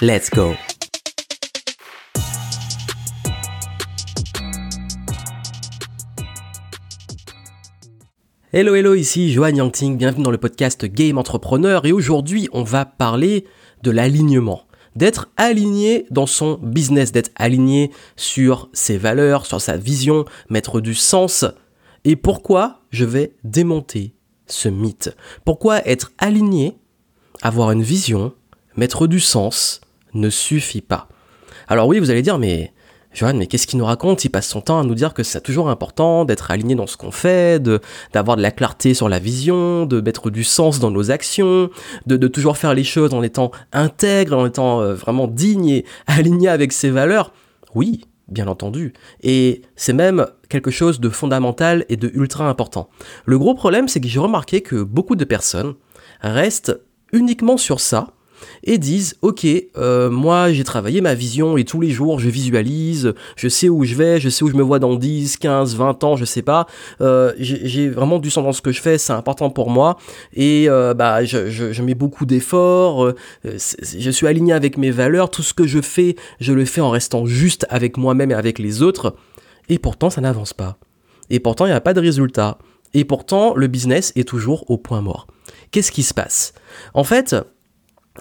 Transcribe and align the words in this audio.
Let's 0.00 0.30
go 0.30 0.54
Hello 8.52 8.76
hello, 8.76 8.94
ici 8.94 9.32
Johan 9.32 9.56
Yangting, 9.56 9.96
bienvenue 9.96 10.22
dans 10.22 10.30
le 10.30 10.38
podcast 10.38 10.84
Game 10.84 11.18
Entrepreneur 11.18 11.84
et 11.84 11.90
aujourd'hui 11.90 12.48
on 12.52 12.62
va 12.62 12.84
parler 12.84 13.44
de 13.82 13.90
l'alignement. 13.90 14.68
D'être 14.94 15.30
aligné 15.36 16.06
dans 16.10 16.26
son 16.26 16.60
business, 16.62 17.10
d'être 17.10 17.32
aligné 17.34 17.90
sur 18.14 18.68
ses 18.72 18.98
valeurs, 18.98 19.46
sur 19.46 19.60
sa 19.60 19.76
vision, 19.76 20.26
mettre 20.48 20.80
du 20.80 20.94
sens. 20.94 21.44
Et 22.04 22.14
pourquoi 22.14 22.82
je 22.90 23.04
vais 23.04 23.34
démonter 23.42 24.14
ce 24.46 24.68
mythe? 24.68 25.16
Pourquoi 25.44 25.84
être 25.88 26.12
aligné, 26.18 26.78
avoir 27.42 27.72
une 27.72 27.82
vision, 27.82 28.32
mettre 28.76 29.08
du 29.08 29.18
sens, 29.18 29.80
ne 30.14 30.30
suffit 30.30 30.80
pas. 30.80 31.08
Alors 31.68 31.86
oui, 31.88 31.98
vous 31.98 32.10
allez 32.10 32.22
dire, 32.22 32.38
mais 32.38 32.72
Johan, 33.12 33.34
mais 33.34 33.46
qu'est-ce 33.46 33.66
qu'il 33.66 33.78
nous 33.78 33.84
raconte? 33.84 34.24
Il 34.24 34.28
passe 34.28 34.48
son 34.48 34.60
temps 34.60 34.78
à 34.78 34.84
nous 34.84 34.94
dire 34.94 35.14
que 35.14 35.22
c'est 35.22 35.40
toujours 35.40 35.70
important 35.70 36.24
d'être 36.24 36.50
aligné 36.50 36.74
dans 36.74 36.86
ce 36.86 36.96
qu'on 36.96 37.10
fait, 37.10 37.62
d'avoir 38.12 38.36
de 38.36 38.42
la 38.42 38.50
clarté 38.50 38.94
sur 38.94 39.08
la 39.08 39.18
vision, 39.18 39.86
de 39.86 40.00
mettre 40.00 40.30
du 40.30 40.44
sens 40.44 40.78
dans 40.78 40.90
nos 40.90 41.10
actions, 41.10 41.70
de, 42.06 42.16
de 42.16 42.28
toujours 42.28 42.56
faire 42.58 42.74
les 42.74 42.84
choses 42.84 43.14
en 43.14 43.22
étant 43.22 43.50
intègre, 43.72 44.36
en 44.36 44.46
étant 44.46 44.80
euh, 44.80 44.94
vraiment 44.94 45.26
digne 45.26 45.68
et 45.68 45.84
aligné 46.06 46.48
avec 46.48 46.72
ses 46.72 46.90
valeurs. 46.90 47.32
Oui, 47.74 48.04
bien 48.28 48.46
entendu. 48.46 48.92
Et 49.22 49.62
c'est 49.74 49.94
même 49.94 50.26
quelque 50.48 50.70
chose 50.70 51.00
de 51.00 51.08
fondamental 51.08 51.86
et 51.88 51.96
de 51.96 52.10
ultra 52.14 52.48
important. 52.48 52.88
Le 53.24 53.38
gros 53.38 53.54
problème, 53.54 53.88
c'est 53.88 54.00
que 54.00 54.08
j'ai 54.08 54.20
remarqué 54.20 54.60
que 54.60 54.82
beaucoup 54.82 55.16
de 55.16 55.24
personnes 55.24 55.74
restent 56.20 56.78
uniquement 57.12 57.56
sur 57.56 57.80
ça 57.80 58.12
et 58.64 58.78
disent 58.78 59.16
ok 59.22 59.46
euh, 59.76 60.10
moi 60.10 60.52
j'ai 60.52 60.64
travaillé 60.64 61.00
ma 61.00 61.14
vision 61.14 61.56
et 61.56 61.64
tous 61.64 61.80
les 61.80 61.90
jours 61.90 62.18
je 62.18 62.28
visualise 62.28 63.14
je 63.36 63.48
sais 63.48 63.68
où 63.68 63.84
je 63.84 63.94
vais 63.94 64.20
je 64.20 64.28
sais 64.28 64.44
où 64.44 64.48
je 64.48 64.56
me 64.56 64.62
vois 64.62 64.78
dans 64.78 64.94
10 64.94 65.36
15 65.36 65.76
20 65.76 66.04
ans 66.04 66.16
je 66.16 66.24
sais 66.24 66.42
pas. 66.42 66.66
Euh, 67.00 67.32
j'ai 67.38 67.88
vraiment 67.88 68.18
du 68.18 68.30
sens 68.30 68.44
dans 68.44 68.52
ce 68.52 68.62
que 68.62 68.72
je 68.72 68.80
fais 68.80 68.98
c'est 68.98 69.12
important 69.12 69.50
pour 69.50 69.70
moi. 69.70 69.96
Et 70.34 70.66
euh, 70.68 70.94
bah 70.94 71.24
je, 71.24 71.50
je, 71.50 71.82
mets 71.82 71.94
beaucoup 71.94 72.26
d'efforts 72.26 73.12
je 73.44 74.10
suis 74.10 74.26
aligné 74.26 74.52
avec 74.52 74.76
mes 74.76 74.90
valeurs. 74.90 75.30
Tout 75.30 75.42
ce 75.42 75.54
que 75.54 75.66
je 75.66 75.80
fais 75.80 76.16
je 76.40 76.52
le 76.52 76.64
fais 76.64 76.80
en 76.80 76.90
restant 76.90 77.26
juste 77.26 77.66
avec 77.70 77.96
moi-même 77.96 78.30
et 78.30 78.34
avec 78.34 78.58
les 78.58 78.82
autres. 78.82 79.14
Et 79.68 79.78
pourtant 79.78 80.10
ça 80.10 80.20
n'avance 80.20 80.52
pas. 80.52 80.78
Et 81.30 81.40
pourtant 81.40 81.66
il 81.66 81.70
n'y 81.70 81.74
a 81.74 81.80
pas 81.80 81.94
de 81.94 82.00
résultat. 82.00 82.58
Et 82.94 83.04
pourtant 83.04 83.54
le 83.54 83.66
business 83.66 84.12
est 84.16 84.26
toujours 84.26 84.70
au 84.70 84.78
point 84.78 85.00
mort. 85.00 85.26
Qu'est-ce 85.70 85.92
qui 85.92 86.02
se 86.02 86.14
passe? 86.14 86.54
En 86.94 87.04
fait 87.04 87.36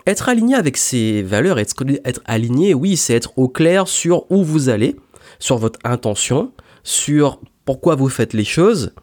être 0.08 0.30
aligné 0.30 0.56
avec 0.56 0.78
ses 0.78 1.22
valeurs, 1.22 1.60
être, 1.60 1.76
être 2.06 2.22
aligné, 2.26 2.74
oui, 2.74 2.98
c'est 2.98 3.14
être 3.14 3.38
au 3.38 3.48
clair 3.48 3.88
sur 3.88 4.30
où 4.32 4.44
vous 4.44 4.70
allez, 4.70 4.96
sur 5.40 5.58
votre 5.58 5.80
intention, 5.84 6.52
sur 6.84 7.42
pourquoi 7.66 7.96
vous 7.96 8.10
faites 8.10 8.34
les 8.34 8.46
choses. 8.46 8.94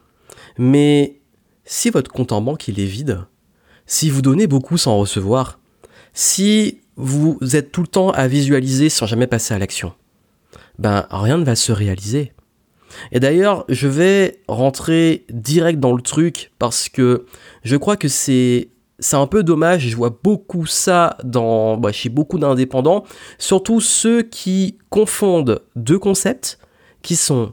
Mais 0.59 1.21
si 1.65 1.91
votre 1.91 2.11
compte 2.11 2.33
en 2.33 2.41
banque 2.41 2.69
il 2.69 2.81
est 2.81 2.87
vide, 2.87 3.21
si 3.87 4.11
vous 4.11 4.23
donnez 4.23 4.47
beaucoup 4.47 4.79
sans 4.79 4.99
recevoir, 4.99 5.61
si 6.15 6.81
vous 6.97 7.39
êtes 7.53 7.73
tout 7.73 7.83
le 7.83 7.89
temps 7.89 8.11
à 8.11 8.27
visualiser 8.29 8.89
sans 8.89 9.07
jamais 9.07 9.27
passer 9.27 9.53
à 9.53 9.59
l'action, 9.59 9.93
ben 10.79 11.07
rien 11.11 11.39
ne 11.39 11.45
va 11.45 11.57
se 11.57 11.73
réaliser. 11.73 12.33
Et 13.13 13.21
d'ailleurs, 13.21 13.65
je 13.69 13.89
vais 13.89 14.41
rentrer 14.47 15.27
direct 15.29 15.81
dans 15.81 15.95
le 15.95 16.03
truc 16.03 16.53
parce 16.59 16.89
que 16.89 17.27
je 17.65 17.77
crois 17.77 17.97
que 17.97 18.09
c'est 18.09 18.69
c'est 19.05 19.17
un 19.17 19.27
peu 19.27 19.43
dommage, 19.43 19.89
je 19.89 19.97
vois 19.97 20.19
beaucoup 20.23 20.65
ça 20.65 21.19
dans, 21.25 21.77
bah, 21.77 21.93
chez 21.93 22.09
beaucoup 22.09 22.39
d'indépendants, 22.39 23.05
surtout 23.37 23.79
ceux 23.81 24.23
qui 24.23 24.79
confondent 24.89 25.63
deux 25.77 25.99
concepts 25.99 26.59
qui 27.03 27.15
sont 27.15 27.53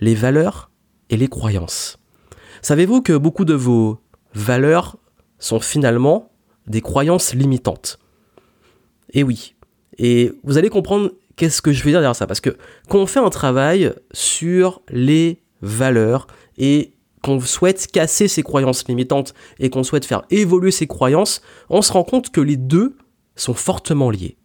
les 0.00 0.14
valeurs 0.14 0.70
et 1.08 1.16
les 1.16 1.28
croyances. 1.28 1.98
Savez-vous 2.60 3.00
que 3.00 3.16
beaucoup 3.16 3.46
de 3.46 3.54
vos 3.54 3.98
valeurs 4.34 4.98
sont 5.38 5.58
finalement 5.58 6.32
des 6.66 6.82
croyances 6.82 7.32
limitantes? 7.32 7.98
Et 9.14 9.22
oui. 9.22 9.54
Et 9.96 10.32
vous 10.44 10.58
allez 10.58 10.68
comprendre 10.68 11.12
qu'est-ce 11.36 11.62
que 11.62 11.72
je 11.72 11.82
veux 11.82 11.92
dire 11.92 12.00
derrière 12.00 12.14
ça. 12.14 12.26
Parce 12.26 12.42
que 12.42 12.58
quand 12.90 12.98
on 12.98 13.06
fait 13.06 13.20
un 13.20 13.30
travail 13.30 13.94
sur 14.12 14.82
les 14.90 15.40
valeurs 15.62 16.26
et 16.58 16.92
qu'on 17.22 17.40
souhaite 17.40 17.88
casser 17.92 18.28
ses 18.28 18.42
croyances 18.42 18.86
limitantes 18.88 19.34
et 19.58 19.70
qu'on 19.70 19.82
souhaite 19.82 20.04
faire 20.04 20.22
évoluer 20.30 20.70
ses 20.70 20.86
croyances, 20.86 21.42
on 21.68 21.82
se 21.82 21.92
rend 21.92 22.04
compte 22.04 22.30
que 22.30 22.40
les 22.40 22.56
deux 22.56 22.96
sont 23.36 23.54
fortement 23.54 24.10
liés. 24.10 24.36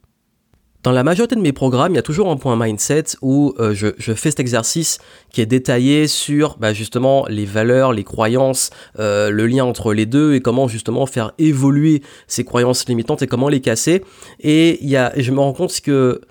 Dans 0.85 0.91
la 0.91 1.03
majorité 1.03 1.35
de 1.35 1.41
mes 1.41 1.51
programmes, 1.51 1.93
il 1.93 1.95
y 1.95 1.99
a 1.99 2.03
toujours 2.03 2.29
un 2.29 2.37
point 2.37 2.55
mindset 2.55 3.05
où 3.23 3.55
euh, 3.57 3.73
je, 3.73 4.13
fais 4.13 4.29
cet 4.29 4.39
exercice 4.39 4.99
qui 5.31 5.41
est 5.41 5.47
détaillé 5.47 6.05
sur 6.05 6.57
bah, 6.59 6.73
justement 6.73 7.25
les 7.27 7.45
valeurs, 7.45 7.91
les 7.91 8.03
croyances, 8.03 8.69
euh, 8.99 9.31
le 9.31 9.47
lien 9.47 9.65
entre 9.65 9.95
les 9.95 10.05
deux 10.05 10.35
et 10.35 10.41
comment 10.41 10.67
justement 10.67 11.07
faire 11.07 11.31
évoluer 11.39 12.03
ces 12.27 12.43
croyances 12.43 12.87
limitantes 12.87 13.23
et 13.23 13.27
comment 13.27 13.49
les 13.49 13.61
casser. 13.61 14.03
Et 14.41 14.77
il 14.83 14.87
y 14.87 14.95
a, 14.95 15.11
je 15.17 15.31
me 15.31 15.39
rends 15.39 15.53
compte 15.53 15.81
que 15.81 16.21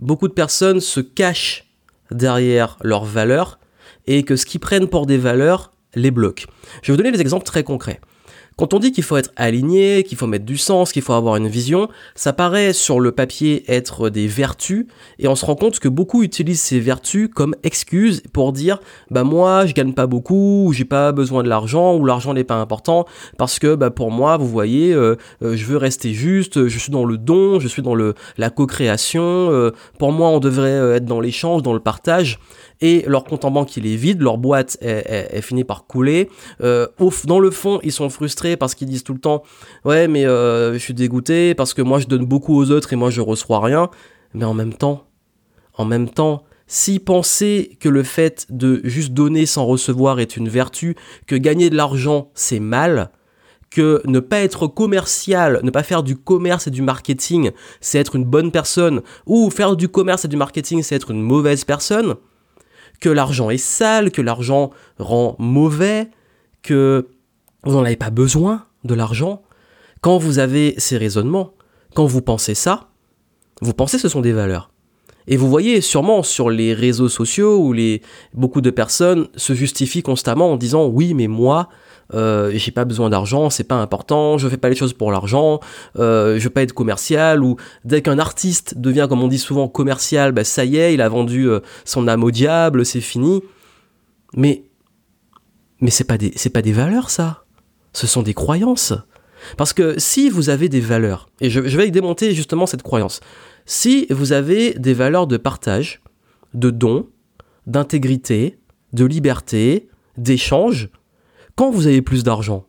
beaucoup 0.00 0.28
de 0.28 0.32
personnes 0.32 0.80
se 0.80 1.00
cachent 1.00 1.70
derrière 2.10 2.78
leurs 2.80 3.04
valeurs 3.04 3.58
et 4.06 4.22
que 4.22 4.34
ce 4.34 4.46
qu'ils 4.46 4.60
prennent 4.60 4.88
pour 4.88 5.04
des 5.04 5.18
valeurs 5.18 5.72
les 5.94 6.10
blocs. 6.10 6.46
Je 6.82 6.92
vais 6.92 6.96
vous 6.96 7.02
donner 7.02 7.12
des 7.12 7.20
exemples 7.20 7.44
très 7.44 7.64
concrets. 7.64 8.00
Quand 8.60 8.74
on 8.74 8.78
dit 8.78 8.92
qu'il 8.92 9.04
faut 9.04 9.16
être 9.16 9.30
aligné, 9.36 10.02
qu'il 10.02 10.18
faut 10.18 10.26
mettre 10.26 10.44
du 10.44 10.58
sens, 10.58 10.92
qu'il 10.92 11.00
faut 11.00 11.14
avoir 11.14 11.36
une 11.36 11.48
vision, 11.48 11.88
ça 12.14 12.34
paraît 12.34 12.74
sur 12.74 13.00
le 13.00 13.10
papier 13.10 13.64
être 13.68 14.10
des 14.10 14.26
vertus 14.26 14.84
et 15.18 15.28
on 15.28 15.34
se 15.34 15.46
rend 15.46 15.54
compte 15.54 15.78
que 15.78 15.88
beaucoup 15.88 16.22
utilisent 16.22 16.60
ces 16.60 16.78
vertus 16.78 17.30
comme 17.34 17.54
excuse 17.62 18.22
pour 18.34 18.52
dire 18.52 18.80
bah 19.10 19.24
moi 19.24 19.64
je 19.64 19.72
gagne 19.72 19.94
pas 19.94 20.06
beaucoup, 20.06 20.66
ou 20.66 20.74
j'ai 20.74 20.84
pas 20.84 21.12
besoin 21.12 21.42
de 21.42 21.48
l'argent 21.48 21.96
ou 21.96 22.04
l'argent 22.04 22.34
n'est 22.34 22.44
pas 22.44 22.56
important 22.56 23.06
parce 23.38 23.58
que 23.58 23.76
bah 23.76 23.88
pour 23.90 24.10
moi 24.10 24.36
vous 24.36 24.48
voyez 24.48 24.92
euh, 24.92 25.16
euh, 25.42 25.56
je 25.56 25.64
veux 25.64 25.78
rester 25.78 26.12
juste, 26.12 26.68
je 26.68 26.78
suis 26.78 26.92
dans 26.92 27.06
le 27.06 27.16
don, 27.16 27.60
je 27.60 27.68
suis 27.68 27.80
dans 27.80 27.94
la 27.94 28.50
co-création, 28.50 29.22
euh, 29.22 29.70
pour 29.98 30.12
moi 30.12 30.28
on 30.28 30.38
devrait 30.38 30.96
être 30.96 31.06
dans 31.06 31.20
l'échange, 31.20 31.62
dans 31.62 31.72
le 31.72 31.80
partage 31.80 32.38
et 32.80 33.04
leur 33.06 33.24
compte 33.24 33.44
en 33.44 33.50
banque 33.50 33.76
il 33.76 33.86
est 33.86 33.96
vide, 33.96 34.20
leur 34.22 34.38
boîte 34.38 34.78
est, 34.80 35.40
fini 35.42 35.64
par 35.64 35.86
couler. 35.86 36.30
Euh, 36.62 36.86
dans 37.24 37.40
le 37.40 37.50
fond, 37.50 37.80
ils 37.82 37.92
sont 37.92 38.10
frustrés 38.10 38.56
parce 38.56 38.74
qu'ils 38.74 38.88
disent 38.88 39.04
tout 39.04 39.14
le 39.14 39.20
temps 39.20 39.42
ouais 39.84 40.08
mais 40.08 40.26
euh, 40.26 40.72
je 40.74 40.78
suis 40.78 40.94
dégoûté 40.94 41.54
parce 41.54 41.74
que 41.74 41.82
moi 41.82 41.98
je 41.98 42.06
donne 42.06 42.24
beaucoup 42.24 42.56
aux 42.56 42.70
autres 42.70 42.92
et 42.92 42.96
moi 42.96 43.10
je 43.10 43.20
reçois 43.20 43.60
rien. 43.60 43.90
Mais 44.32 44.44
en 44.44 44.54
même 44.54 44.74
temps, 44.74 45.06
en 45.74 45.84
même 45.84 46.08
temps, 46.08 46.44
S'ils 46.72 47.00
pensaient 47.00 47.76
que 47.80 47.88
le 47.88 48.04
fait 48.04 48.46
de 48.48 48.80
juste 48.84 49.12
donner 49.12 49.44
sans 49.44 49.66
recevoir 49.66 50.20
est 50.20 50.36
une 50.36 50.48
vertu, 50.48 50.94
que 51.26 51.34
gagner 51.34 51.68
de 51.68 51.74
l'argent 51.74 52.30
c'est 52.34 52.60
mal, 52.60 53.10
que 53.70 54.00
ne 54.04 54.20
pas 54.20 54.38
être 54.38 54.68
commercial, 54.68 55.58
ne 55.64 55.70
pas 55.70 55.82
faire 55.82 56.04
du 56.04 56.14
commerce 56.14 56.68
et 56.68 56.70
du 56.70 56.80
marketing, 56.80 57.50
c'est 57.80 57.98
être 57.98 58.14
une 58.14 58.24
bonne 58.24 58.52
personne, 58.52 59.02
ou 59.26 59.50
faire 59.50 59.74
du 59.74 59.88
commerce 59.88 60.24
et 60.24 60.28
du 60.28 60.36
marketing, 60.36 60.84
c'est 60.84 60.94
être 60.94 61.10
une 61.10 61.22
mauvaise 61.22 61.64
personne, 61.64 62.14
que 63.00 63.08
l'argent 63.08 63.50
est 63.50 63.56
sale, 63.56 64.10
que 64.10 64.22
l'argent 64.22 64.70
rend 64.98 65.36
mauvais, 65.38 66.08
que 66.62 67.08
vous 67.64 67.72
n'en 67.72 67.84
avez 67.84 67.96
pas 67.96 68.10
besoin 68.10 68.66
de 68.84 68.94
l'argent. 68.94 69.42
Quand 70.00 70.18
vous 70.18 70.38
avez 70.38 70.74
ces 70.78 70.96
raisonnements, 70.96 71.54
quand 71.94 72.06
vous 72.06 72.22
pensez 72.22 72.54
ça, 72.54 72.88
vous 73.60 73.74
pensez 73.74 73.96
que 73.96 74.02
ce 74.02 74.08
sont 74.08 74.20
des 74.20 74.32
valeurs. 74.32 74.70
Et 75.26 75.36
vous 75.36 75.48
voyez 75.48 75.80
sûrement 75.80 76.22
sur 76.22 76.50
les 76.50 76.72
réseaux 76.72 77.08
sociaux 77.08 77.58
où 77.58 77.74
beaucoup 78.34 78.60
de 78.60 78.70
personnes 78.70 79.28
se 79.36 79.52
justifient 79.52 80.02
constamment 80.02 80.52
en 80.52 80.56
disant 80.56 80.86
oui 80.86 81.14
mais 81.14 81.28
moi 81.28 81.68
euh, 82.14 82.50
j'ai 82.54 82.70
pas 82.72 82.84
besoin 82.84 83.10
d'argent, 83.10 83.50
c'est 83.50 83.64
pas 83.64 83.76
important, 83.76 84.38
je 84.38 84.48
fais 84.48 84.56
pas 84.56 84.68
les 84.68 84.74
choses 84.74 84.92
pour 84.92 85.12
l'argent, 85.12 85.60
euh, 85.98 86.38
je 86.38 86.44
veux 86.44 86.50
pas 86.50 86.62
être 86.62 86.72
commercial, 86.72 87.42
ou 87.42 87.56
dès 87.84 88.02
qu'un 88.02 88.18
artiste 88.18 88.78
devient, 88.78 89.06
comme 89.08 89.22
on 89.22 89.28
dit 89.28 89.38
souvent, 89.38 89.68
commercial, 89.68 90.32
bah 90.32 90.44
ça 90.44 90.64
y 90.64 90.76
est, 90.76 90.94
il 90.94 91.00
a 91.00 91.08
vendu 91.08 91.48
euh, 91.48 91.60
son 91.84 92.08
âme 92.08 92.24
au 92.24 92.30
diable, 92.30 92.84
c'est 92.84 93.00
fini. 93.00 93.42
Mais, 94.34 94.64
mais 95.80 95.90
c'est 95.90 96.04
pas 96.04 96.18
des, 96.18 96.32
c'est 96.36 96.50
pas 96.50 96.62
des 96.62 96.72
valeurs, 96.72 97.10
ça. 97.10 97.44
Ce 97.92 98.06
sont 98.06 98.22
des 98.22 98.34
croyances. 98.34 98.92
Parce 99.56 99.72
que 99.72 99.98
si 99.98 100.28
vous 100.28 100.50
avez 100.50 100.68
des 100.68 100.80
valeurs, 100.80 101.28
et 101.40 101.50
je, 101.50 101.66
je 101.66 101.76
vais 101.76 101.90
démonter 101.90 102.34
justement 102.34 102.66
cette 102.66 102.82
croyance, 102.82 103.20
Si 103.66 104.06
vous 104.10 104.32
avez 104.32 104.74
des 104.74 104.94
valeurs 104.94 105.26
de 105.26 105.36
partage, 105.36 106.02
de 106.54 106.70
don, 106.70 107.08
d'intégrité, 107.66 108.58
de 108.92 109.04
liberté, 109.04 109.88
d'échange, 110.16 110.90
vous 111.68 111.86
avez 111.86 112.00
plus 112.00 112.24
d'argent, 112.24 112.64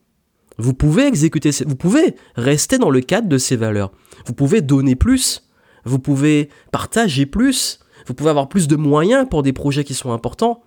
vous 0.58 0.74
pouvez 0.74 1.08
exécuter, 1.08 1.52
vous 1.66 1.76
pouvez 1.76 2.16
rester 2.36 2.78
dans 2.78 2.90
le 2.90 3.00
cadre 3.00 3.30
de 3.30 3.38
ces 3.38 3.56
valeurs. 3.56 3.92
Vous 4.26 4.34
pouvez 4.34 4.62
donner 4.62 4.96
plus, 4.96 5.48
vous 5.86 6.00
pouvez 6.00 6.50
partager 6.72 7.26
plus, 7.26 7.80
vous 8.06 8.14
pouvez 8.14 8.30
avoir 8.30 8.50
plus 8.50 8.68
de 8.68 8.76
moyens 8.76 9.28
pour 9.30 9.44
des 9.44 9.54
projets 9.54 9.84
qui 9.84 9.94
sont 9.94 10.12
importants. 10.12 10.62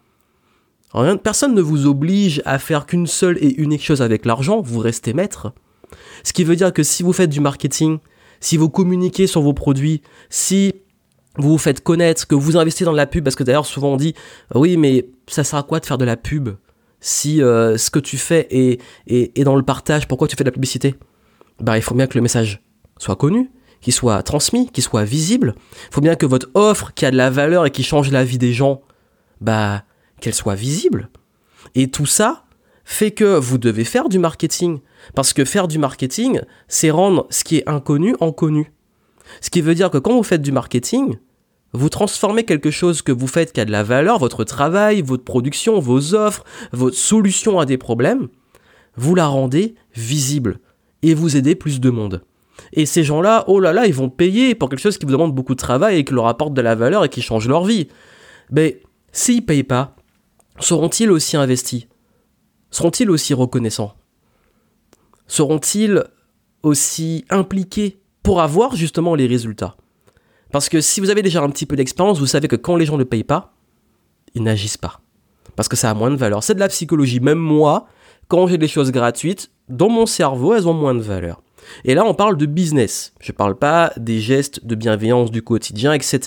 personne 1.23 1.55
ne 1.55 1.61
vous 1.61 1.87
oblige 1.87 2.43
à 2.45 2.59
faire 2.59 2.87
qu'une 2.87 3.07
seule 3.07 3.39
et 3.41 3.61
unique 3.61 3.85
chose 3.85 4.03
avec 4.03 4.25
l'argent, 4.25 4.61
vous 4.61 4.79
restez 4.79 5.13
maître. 5.13 5.53
Ce 6.23 6.33
qui 6.33 6.45
veut 6.45 6.57
dire 6.57 6.73
que 6.73 6.83
si 6.83 7.03
vous 7.03 7.13
faites 7.13 7.31
du 7.31 7.41
marketing, 7.41 7.99
si 8.41 8.57
vous 8.57 8.69
communiquez 8.69 9.27
sur 9.27 9.43
vos 9.43 9.55
produits, 9.55 10.03
si 10.31 10.75
vous 11.37 11.51
vous 11.51 11.59
faites 11.59 11.83
connaître, 11.83 12.27
que 12.27 12.35
vous 12.35 12.57
investissez 12.57 12.85
dans 12.85 12.93
la 12.93 13.07
pub, 13.07 13.25
parce 13.25 13.37
que 13.37 13.45
d'ailleurs 13.45 13.67
souvent 13.67 13.93
on 13.93 13.97
dit 13.97 14.15
oui 14.55 14.77
mais 14.77 15.07
ça 15.27 15.45
sert 15.45 15.59
à 15.59 15.63
quoi 15.63 15.81
de 15.81 15.87
faire 15.87 15.99
de 15.99 16.05
la 16.05 16.17
pub? 16.17 16.51
Si 17.05 17.43
euh, 17.43 17.77
ce 17.77 17.91
que 17.91 17.99
tu 17.99 18.17
fais 18.17 18.47
est, 18.51 18.81
est, 19.07 19.45
dans 19.45 19.57
le 19.57 19.63
partage, 19.63 20.09
pourquoi 20.09 20.27
tu 20.27 20.37
fais 20.37 20.43
de 20.43 20.49
la 20.49 20.53
publicité? 20.53 20.95
Bah 21.61 21.77
il 21.77 21.83
faut 21.83 21.95
bien 21.95 22.07
que 22.07 22.17
le 22.17 22.23
message 22.23 22.63
soit 22.97 23.15
connu, 23.15 23.51
qu'il 23.83 23.93
soit 23.93 24.23
transmis, 24.23 24.71
qu'il 24.71 24.83
soit 24.83 25.05
visible. 25.05 25.55
Il 25.91 25.95
faut 25.95 26.01
bien 26.01 26.17
que 26.17 26.25
votre 26.25 26.49
offre 26.55 26.95
qui 26.95 27.05
a 27.05 27.11
de 27.11 27.17
la 27.19 27.29
valeur 27.29 27.67
et 27.67 27.71
qui 27.71 27.83
change 27.83 28.11
la 28.11 28.25
vie 28.25 28.39
des 28.39 28.55
gens, 28.55 28.81
bah 29.43 29.85
qu'elle 30.23 30.33
soit 30.33 30.55
visible. 30.55 31.11
Et 31.75 31.91
tout 31.91 32.07
ça 32.07 32.47
fait 32.87 33.11
que 33.11 33.37
vous 33.37 33.59
devez 33.59 33.85
faire 33.85 34.09
du 34.09 34.19
marketing. 34.19 34.81
Parce 35.15 35.35
que 35.35 35.45
faire 35.45 35.69
du 35.69 35.77
marketing, 35.77 36.41
c'est 36.69 36.91
rendre 36.91 37.27
ce 37.29 37.45
qui 37.45 37.59
est 37.59 37.69
inconnu 37.69 38.17
en 38.21 38.33
connu. 38.33 38.73
Ce 39.43 39.51
qui 39.51 39.61
veut 39.61 39.75
dire 39.75 39.91
que 39.91 39.99
quand 39.99 40.15
vous 40.15 40.23
faites 40.23 40.41
du 40.41 40.53
marketing, 40.53 41.19
vous 41.75 41.89
transformez 41.89 42.45
quelque 42.45 42.71
chose 42.71 43.03
que 43.03 43.11
vous 43.11 43.27
faites 43.27 43.53
qui 43.53 43.61
a 43.61 43.65
de 43.65 43.73
la 43.73 43.83
valeur, 43.83 44.19
votre 44.21 44.45
travail, 44.45 45.03
votre 45.03 45.25
production, 45.25 45.81
vos 45.81 46.15
offres, 46.15 46.45
votre 46.73 46.97
solution 46.97 47.59
à 47.59 47.67
des 47.67 47.79
problèmes, 47.79 48.29
vous 48.97 49.17
la 49.17 49.27
rendez 49.27 49.75
visible 49.95 50.61
et 51.03 51.15
vous 51.15 51.37
aidez 51.37 51.57
plus 51.57 51.81
de 51.81 51.91
monde. 51.91 52.23
Et 52.73 52.87
ces 52.87 53.03
gens-là, 53.03 53.45
oh 53.49 53.59
là 53.59 53.73
là, 53.73 53.87
ils 53.87 53.95
vont 53.95 54.09
payer 54.09 54.55
pour 54.55 54.69
quelque 54.69 54.81
chose 54.81 54.99
qui 54.99 55.05
vous 55.05 55.13
demande 55.13 55.35
beaucoup 55.35 55.55
de 55.55 55.61
travail 55.61 55.99
et 55.99 56.05
qui 56.05 56.15
leur 56.15 56.29
apporte 56.29 56.55
de 56.55 56.63
la 56.63 56.77
valeur 56.77 57.05
et 57.05 57.09
qui 57.09 57.23
change 57.23 57.49
leur 57.49 57.65
vie. 57.65 57.89
Mais 58.51 58.81
s'ils 59.11 59.39
ne 59.39 59.41
payent 59.43 59.65
pas, 59.65 59.97
seront-ils 60.61 61.11
aussi 61.11 61.37
investis? 61.37 61.89
Seront-ils 62.71 63.11
aussi 63.11 63.35
reconnaissants? 63.35 63.95
Seront-ils 65.27 66.05
aussi 66.63 67.25
impliqués 67.31 67.99
pour 68.23 68.41
avoir 68.41 68.77
justement 68.77 69.17
les 69.17 69.27
résultats? 69.27 69.77
Parce 70.55 70.69
que 70.69 70.81
si 70.81 71.01
vous 71.01 71.11
avez 71.11 71.23
déjà 71.23 71.43
un 71.43 71.51
petit 71.51 71.67
peu 71.67 71.75
d'expérience, 71.75 72.21
vous 72.21 72.29
savez 72.29 72.47
que 72.47 72.55
quand 72.55 72.77
les 72.77 72.87
gens 72.87 72.97
ne 72.97 73.03
payent 73.03 73.25
pas, 73.25 73.55
ils 74.37 74.43
n'agissent 74.45 74.77
pas. 74.77 75.01
Parce 75.57 75.69
que 75.69 75.75
ça 75.75 75.91
a 75.91 75.95
moins 75.95 76.13
de 76.13 76.15
valeur. 76.15 76.45
C'est 76.45 76.55
de 76.55 76.61
la 76.61 76.69
psychologie. 76.69 77.19
Même 77.19 77.41
moi, 77.41 77.89
quand 78.29 78.47
j'ai 78.47 78.57
des 78.57 78.69
choses 78.69 78.93
gratuites, 78.93 79.51
dans 79.69 79.89
mon 79.89 80.07
cerveau, 80.07 80.55
elles 80.55 80.69
ont 80.69 80.73
moins 80.73 80.95
de 80.95 81.01
valeur. 81.01 81.43
Et 81.85 81.97
là, 81.97 82.05
on 82.05 82.15
parle 82.15 82.37
de 82.37 82.47
business. 82.47 83.15
Je 83.21 83.33
ne 83.33 83.37
parle 83.37 83.57
pas 83.57 83.93
des 83.97 84.21
gestes 84.21 84.65
de 84.65 84.77
bienveillance 84.77 85.33
du 85.33 85.43
quotidien, 85.43 85.93
etc. 85.93 86.21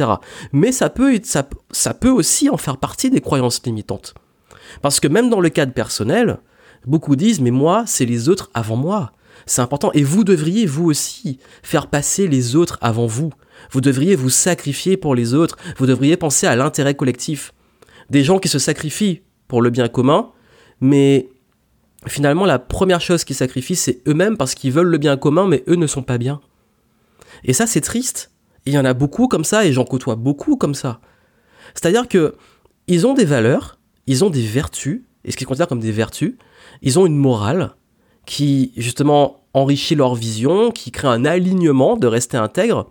Mais 0.52 0.74
ça 0.74 0.90
peut, 0.90 1.18
ça, 1.24 1.94
peut 1.94 2.10
aussi 2.10 2.50
en 2.50 2.58
faire 2.58 2.80
partie 2.80 3.10
des 3.10 3.22
croyances 3.22 3.66
limitantes. 3.66 4.14
Parce 4.82 5.00
que 5.00 5.08
même 5.08 5.30
dans 5.30 5.40
le 5.40 5.48
cadre 5.48 5.72
personnel, 5.72 6.40
beaucoup 6.86 7.16
disent, 7.16 7.40
mais 7.40 7.52
moi, 7.52 7.86
c'est 7.88 8.06
les 8.06 8.28
autres 8.28 8.50
avant 8.54 8.76
moi. 8.76 9.14
C'est 9.46 9.62
important. 9.62 9.92
Et 9.94 10.04
vous 10.04 10.24
devriez, 10.24 10.66
vous 10.66 10.86
aussi, 10.86 11.40
faire 11.64 11.88
passer 11.88 12.28
les 12.28 12.56
autres 12.56 12.78
avant 12.82 13.06
vous. 13.06 13.32
Vous 13.72 13.82
devriez 13.82 14.16
vous 14.16 14.30
sacrifier 14.30 14.98
pour 14.98 15.16
les 15.16 15.34
autres. 15.34 15.58
Vous 15.78 15.86
devriez 15.86 16.18
penser 16.18 16.48
à 16.48 16.56
l'intérêt 16.56 16.96
collectif. 16.96 17.54
Des 18.10 18.24
gens 18.24 18.40
qui 18.40 18.48
se 18.48 18.60
sacrifient 18.60 19.22
pour 19.48 19.62
le 19.62 19.70
bien 19.70 19.88
commun, 19.88 20.32
mais 20.82 21.30
finalement, 22.08 22.46
la 22.46 22.60
première 22.60 23.02
chose 23.02 23.24
qu'ils 23.24 23.36
sacrifient, 23.36 23.76
c'est 23.76 24.02
eux-mêmes 24.08 24.38
parce 24.38 24.56
qu'ils 24.56 24.72
veulent 24.72 24.88
le 24.88 24.98
bien 24.98 25.18
commun, 25.18 25.48
mais 25.48 25.64
eux 25.68 25.76
ne 25.76 25.88
sont 25.88 26.04
pas 26.04 26.18
bien. 26.18 26.42
Et 27.44 27.54
ça, 27.54 27.68
c'est 27.68 27.82
triste. 27.82 28.32
Il 28.66 28.74
y 28.74 28.78
en 28.78 28.86
a 28.86 28.94
beaucoup 28.94 29.28
comme 29.28 29.46
ça, 29.46 29.66
et 29.66 29.74
j'en 29.74 29.86
côtoie 29.86 30.16
beaucoup 30.16 30.58
comme 30.58 30.76
ça. 30.76 31.00
C'est-à-dire 31.74 32.08
que 32.08 32.36
ils 32.88 33.06
ont 33.06 33.14
des 33.14 33.26
valeurs, 33.26 33.80
ils 34.08 34.24
ont 34.24 34.30
des 34.30 34.46
vertus, 34.46 35.02
et 35.26 35.32
ce 35.32 35.38
qu'ils 35.38 35.48
considèrent 35.48 35.68
comme 35.68 35.80
des 35.80 35.92
vertus, 35.92 36.36
ils 36.82 37.00
ont 37.00 37.06
une 37.06 37.18
morale 37.18 37.76
qui, 38.28 38.74
justement, 38.78 39.38
enrichit 39.54 39.96
leur 39.96 40.14
vision, 40.14 40.70
qui 40.70 40.92
crée 40.92 41.08
un 41.08 41.26
alignement 41.26 41.98
de 41.98 42.06
rester 42.06 42.38
intègre, 42.38 42.90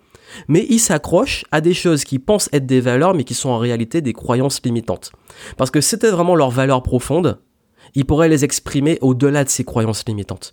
mais 0.49 0.67
ils 0.69 0.81
s'accrochent 0.81 1.45
à 1.53 1.61
des 1.61 1.75
choses 1.75 2.05
qui 2.05 2.19
pensent 2.19 2.49
être 2.53 2.67
des 2.67 2.81
valeurs, 2.81 3.15
mais 3.15 3.23
qui 3.23 3.35
sont 3.35 3.51
en 3.51 3.59
réalité 3.59 4.01
des 4.01 4.15
croyances 4.15 4.61
limitantes. 4.65 5.13
Parce 5.57 5.71
que 5.71 5.81
c'était 5.81 6.11
vraiment 6.11 6.35
leurs 6.35 6.51
valeurs 6.51 6.83
profondes, 6.83 7.39
ils 7.95 8.07
pourraient 8.07 8.31
les 8.31 8.45
exprimer 8.45 8.99
au-delà 9.03 9.45
de 9.45 9.49
ces 9.49 9.63
croyances 9.63 10.05
limitantes. 10.09 10.53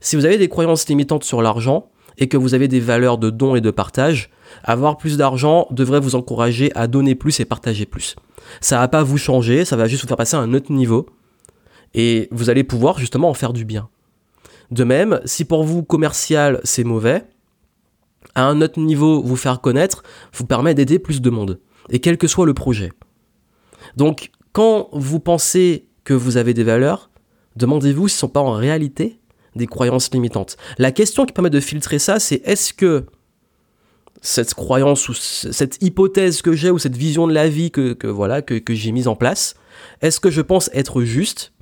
Si 0.00 0.16
vous 0.16 0.24
avez 0.24 0.38
des 0.38 0.48
croyances 0.48 0.88
limitantes 0.88 1.22
sur 1.22 1.42
l'argent, 1.42 1.90
et 2.18 2.28
que 2.28 2.38
vous 2.38 2.54
avez 2.54 2.66
des 2.66 2.80
valeurs 2.80 3.18
de 3.18 3.28
don 3.28 3.56
et 3.56 3.60
de 3.60 3.70
partage, 3.70 4.30
avoir 4.64 4.96
plus 4.96 5.18
d'argent 5.18 5.66
devrait 5.70 6.00
vous 6.00 6.14
encourager 6.14 6.72
à 6.74 6.86
donner 6.86 7.14
plus 7.14 7.38
et 7.40 7.44
partager 7.44 7.84
plus. 7.84 8.16
Ça 8.62 8.78
va 8.78 8.88
pas 8.88 9.02
vous 9.02 9.18
changer, 9.18 9.66
ça 9.66 9.76
va 9.76 9.86
juste 9.86 10.02
vous 10.02 10.08
faire 10.08 10.16
passer 10.16 10.36
à 10.36 10.40
un 10.40 10.54
autre 10.54 10.72
niveau, 10.72 11.06
et 11.92 12.28
vous 12.30 12.48
allez 12.48 12.64
pouvoir 12.64 12.98
justement 12.98 13.28
en 13.28 13.34
faire 13.34 13.52
du 13.52 13.66
bien. 13.66 13.90
De 14.70 14.84
même, 14.84 15.20
si 15.24 15.44
pour 15.44 15.64
vous 15.64 15.82
commercial 15.82 16.60
c'est 16.64 16.84
mauvais, 16.84 17.24
à 18.34 18.44
un 18.44 18.60
autre 18.60 18.80
niveau 18.80 19.22
vous 19.22 19.36
faire 19.36 19.60
connaître 19.60 20.02
vous 20.32 20.44
permet 20.44 20.74
d'aider 20.74 20.98
plus 20.98 21.20
de 21.20 21.30
monde, 21.30 21.60
et 21.90 22.00
quel 22.00 22.18
que 22.18 22.26
soit 22.26 22.46
le 22.46 22.54
projet. 22.54 22.92
Donc, 23.96 24.30
quand 24.52 24.88
vous 24.92 25.20
pensez 25.20 25.88
que 26.04 26.14
vous 26.14 26.36
avez 26.36 26.54
des 26.54 26.64
valeurs, 26.64 27.10
demandez-vous 27.56 28.08
si 28.08 28.14
ce 28.14 28.18
ne 28.18 28.20
sont 28.20 28.32
pas 28.32 28.40
en 28.40 28.52
réalité 28.52 29.20
des 29.54 29.66
croyances 29.66 30.12
limitantes. 30.12 30.56
La 30.78 30.92
question 30.92 31.24
qui 31.24 31.32
permet 31.32 31.50
de 31.50 31.60
filtrer 31.60 31.98
ça, 31.98 32.18
c'est 32.20 32.42
est-ce 32.44 32.74
que 32.74 33.06
cette 34.20 34.54
croyance 34.54 35.08
ou 35.08 35.14
cette 35.14 35.82
hypothèse 35.82 36.42
que 36.42 36.52
j'ai 36.52 36.70
ou 36.70 36.78
cette 36.78 36.96
vision 36.96 37.26
de 37.26 37.32
la 37.32 37.48
vie 37.48 37.70
que, 37.70 38.06
voilà 38.06 38.42
que, 38.42 38.54
que 38.54 38.74
j'ai 38.74 38.92
mise 38.92 39.08
en 39.08 39.16
place, 39.16 39.54
est-ce 40.02 40.20
que 40.20 40.30
je 40.30 40.40
pense 40.40 40.70
être 40.72 41.02
juste 41.02 41.52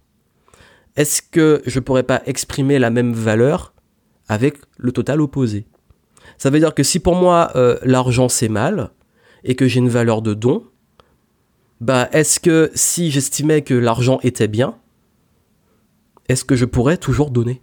Est-ce 0.96 1.22
que 1.22 1.62
je 1.66 1.80
pourrais 1.80 2.04
pas 2.04 2.22
exprimer 2.26 2.78
la 2.78 2.90
même 2.90 3.12
valeur 3.12 3.74
avec 4.28 4.58
le 4.76 4.92
total 4.92 5.20
opposé? 5.20 5.66
Ça 6.38 6.50
veut 6.50 6.60
dire 6.60 6.74
que 6.74 6.82
si 6.82 7.00
pour 7.00 7.16
moi 7.16 7.50
euh, 7.56 7.78
l'argent 7.82 8.28
c'est 8.28 8.48
mal 8.48 8.90
et 9.42 9.56
que 9.56 9.66
j'ai 9.66 9.80
une 9.80 9.88
valeur 9.88 10.22
de 10.22 10.34
don, 10.34 10.64
bah 11.80 12.08
est-ce 12.12 12.38
que 12.40 12.70
si 12.74 13.10
j'estimais 13.10 13.62
que 13.62 13.74
l'argent 13.74 14.20
était 14.22 14.48
bien, 14.48 14.78
est-ce 16.28 16.44
que 16.44 16.56
je 16.56 16.64
pourrais 16.64 16.96
toujours 16.96 17.30
donner? 17.30 17.60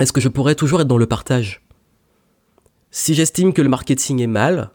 Est-ce 0.00 0.12
que 0.12 0.20
je 0.20 0.28
pourrais 0.28 0.54
toujours 0.54 0.80
être 0.80 0.88
dans 0.88 0.98
le 0.98 1.06
partage? 1.06 1.62
Si 2.90 3.14
j'estime 3.14 3.52
que 3.52 3.62
le 3.62 3.68
marketing 3.68 4.20
est 4.20 4.26
mal, 4.26 4.70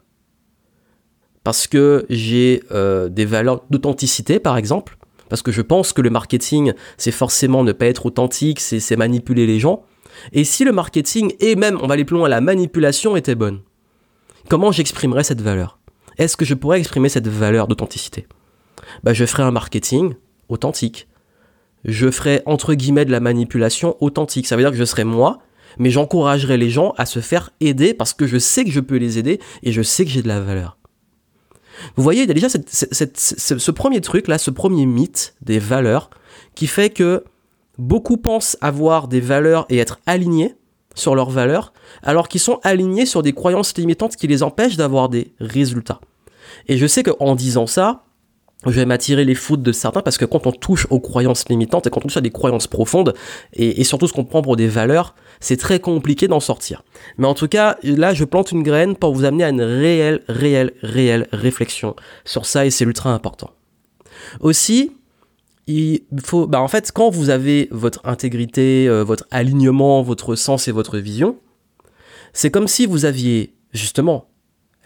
parce 1.44 1.66
que 1.66 2.06
j'ai 2.08 2.62
euh, 2.70 3.08
des 3.08 3.24
valeurs 3.24 3.64
d'authenticité 3.70 4.38
par 4.38 4.56
exemple, 4.56 4.96
parce 5.32 5.40
que 5.40 5.50
je 5.50 5.62
pense 5.62 5.94
que 5.94 6.02
le 6.02 6.10
marketing 6.10 6.74
c'est 6.98 7.10
forcément 7.10 7.64
ne 7.64 7.72
pas 7.72 7.86
être 7.86 8.04
authentique, 8.04 8.60
c'est 8.60 8.96
manipuler 8.96 9.46
les 9.46 9.58
gens, 9.58 9.86
et 10.32 10.44
si 10.44 10.62
le 10.62 10.72
marketing 10.72 11.32
et 11.40 11.56
même, 11.56 11.78
on 11.80 11.86
va 11.86 11.94
aller 11.94 12.04
plus 12.04 12.18
loin, 12.18 12.28
la 12.28 12.42
manipulation 12.42 13.16
était 13.16 13.34
bonne, 13.34 13.60
comment 14.50 14.72
j'exprimerais 14.72 15.24
cette 15.24 15.40
valeur? 15.40 15.78
Est-ce 16.18 16.36
que 16.36 16.44
je 16.44 16.52
pourrais 16.52 16.80
exprimer 16.80 17.08
cette 17.08 17.28
valeur 17.28 17.66
d'authenticité? 17.66 18.26
Bah, 19.04 19.14
Je 19.14 19.24
ferais 19.24 19.42
un 19.42 19.52
marketing 19.52 20.16
authentique. 20.50 21.08
Je 21.86 22.10
ferais 22.10 22.42
entre 22.44 22.74
guillemets 22.74 23.06
de 23.06 23.10
la 23.10 23.20
manipulation 23.20 23.96
authentique. 24.00 24.46
Ça 24.46 24.56
veut 24.56 24.62
dire 24.62 24.70
que 24.70 24.76
je 24.76 24.84
serais 24.84 25.04
moi, 25.04 25.38
mais 25.78 25.88
j'encouragerais 25.88 26.58
les 26.58 26.68
gens 26.68 26.92
à 26.98 27.06
se 27.06 27.20
faire 27.20 27.48
aider 27.60 27.94
parce 27.94 28.12
que 28.12 28.26
je 28.26 28.36
sais 28.36 28.64
que 28.64 28.70
je 28.70 28.80
peux 28.80 28.96
les 28.96 29.18
aider 29.18 29.40
et 29.62 29.72
je 29.72 29.80
sais 29.80 30.04
que 30.04 30.10
j'ai 30.10 30.20
de 30.20 30.28
la 30.28 30.42
valeur. 30.42 30.76
Vous 31.96 32.02
voyez, 32.02 32.22
il 32.22 32.28
y 32.28 32.30
a 32.30 32.34
déjà 32.34 32.48
ce 32.48 33.70
premier 33.70 34.00
truc 34.00 34.28
là, 34.28 34.38
ce 34.38 34.50
premier 34.50 34.86
mythe 34.86 35.34
des 35.42 35.58
valeurs 35.58 36.10
qui 36.54 36.66
fait 36.66 36.90
que 36.90 37.24
beaucoup 37.78 38.16
pensent 38.16 38.56
avoir 38.60 39.08
des 39.08 39.20
valeurs 39.20 39.66
et 39.68 39.78
être 39.78 39.98
alignés 40.06 40.54
sur 40.94 41.14
leurs 41.14 41.30
valeurs, 41.30 41.72
alors 42.02 42.28
qu'ils 42.28 42.40
sont 42.40 42.60
alignés 42.62 43.06
sur 43.06 43.22
des 43.22 43.32
croyances 43.32 43.76
limitantes 43.76 44.16
qui 44.16 44.26
les 44.26 44.42
empêchent 44.42 44.76
d'avoir 44.76 45.08
des 45.08 45.32
résultats. 45.40 46.00
Et 46.68 46.76
je 46.76 46.86
sais 46.86 47.02
qu'en 47.02 47.34
disant 47.34 47.66
ça, 47.66 48.04
je 48.66 48.70
vais 48.70 48.86
m'attirer 48.86 49.24
les 49.24 49.34
foudres 49.34 49.62
de 49.62 49.72
certains 49.72 50.02
parce 50.02 50.18
que 50.18 50.24
quand 50.24 50.46
on 50.46 50.52
touche 50.52 50.86
aux 50.90 51.00
croyances 51.00 51.48
limitantes 51.48 51.86
et 51.86 51.90
quand 51.90 52.00
on 52.04 52.08
touche 52.08 52.16
à 52.16 52.20
des 52.20 52.30
croyances 52.30 52.66
profondes 52.66 53.14
et, 53.54 53.82
surtout 53.84 54.06
ce 54.06 54.12
qu'on 54.12 54.24
prend 54.24 54.42
pour 54.42 54.56
des 54.56 54.68
valeurs, 54.68 55.14
c'est 55.40 55.56
très 55.56 55.80
compliqué 55.80 56.28
d'en 56.28 56.40
sortir. 56.40 56.84
Mais 57.18 57.26
en 57.26 57.34
tout 57.34 57.48
cas, 57.48 57.76
là, 57.82 58.14
je 58.14 58.24
plante 58.24 58.52
une 58.52 58.62
graine 58.62 58.96
pour 58.96 59.14
vous 59.14 59.24
amener 59.24 59.44
à 59.44 59.48
une 59.48 59.62
réelle, 59.62 60.22
réelle, 60.28 60.72
réelle 60.82 61.28
réflexion 61.32 61.96
sur 62.24 62.46
ça 62.46 62.64
et 62.64 62.70
c'est 62.70 62.84
ultra 62.84 63.12
important. 63.12 63.50
Aussi, 64.40 64.92
il 65.66 66.02
faut, 66.22 66.46
bah 66.46 66.60
en 66.60 66.68
fait, 66.68 66.92
quand 66.92 67.10
vous 67.10 67.30
avez 67.30 67.68
votre 67.70 68.00
intégrité, 68.04 68.88
euh, 68.88 69.04
votre 69.04 69.26
alignement, 69.30 70.02
votre 70.02 70.34
sens 70.34 70.68
et 70.68 70.72
votre 70.72 70.98
vision, 70.98 71.38
c'est 72.32 72.50
comme 72.50 72.68
si 72.68 72.86
vous 72.86 73.04
aviez 73.04 73.54
justement 73.72 74.28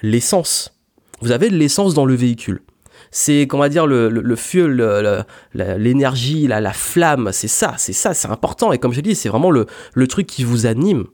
l'essence. 0.03 0.79
Vous 1.21 1.33
avez 1.33 1.49
de 1.49 1.57
l'essence 1.57 1.95
dans 1.95 2.05
le 2.05 2.15
véhicule. 2.15 2.63
C'est, 3.11 3.47
comment 3.49 3.69
dire, 3.69 3.87
le, 3.87 4.09
le, 4.09 4.37
fuel, 4.37 5.25
l'énergie, 5.55 6.47
la, 6.47 6.61
la, 6.61 6.73
flamme, 6.73 7.31
c'est 7.33 7.49
ça, 7.49 7.75
c'est 7.79 7.93
ça, 7.93 8.15
c'est 8.15 8.29
important. 8.29 8.73
Et 8.73 8.79
comme 8.79 8.93
je 8.93 9.01
dis, 9.01 9.15
c'est 9.15 9.29
vraiment 9.29 9.51
le, 9.51 9.67
le 9.95 10.07
truc 10.07 10.27
qui 10.27 10.45
vous 10.45 10.67
anime. 10.67 11.07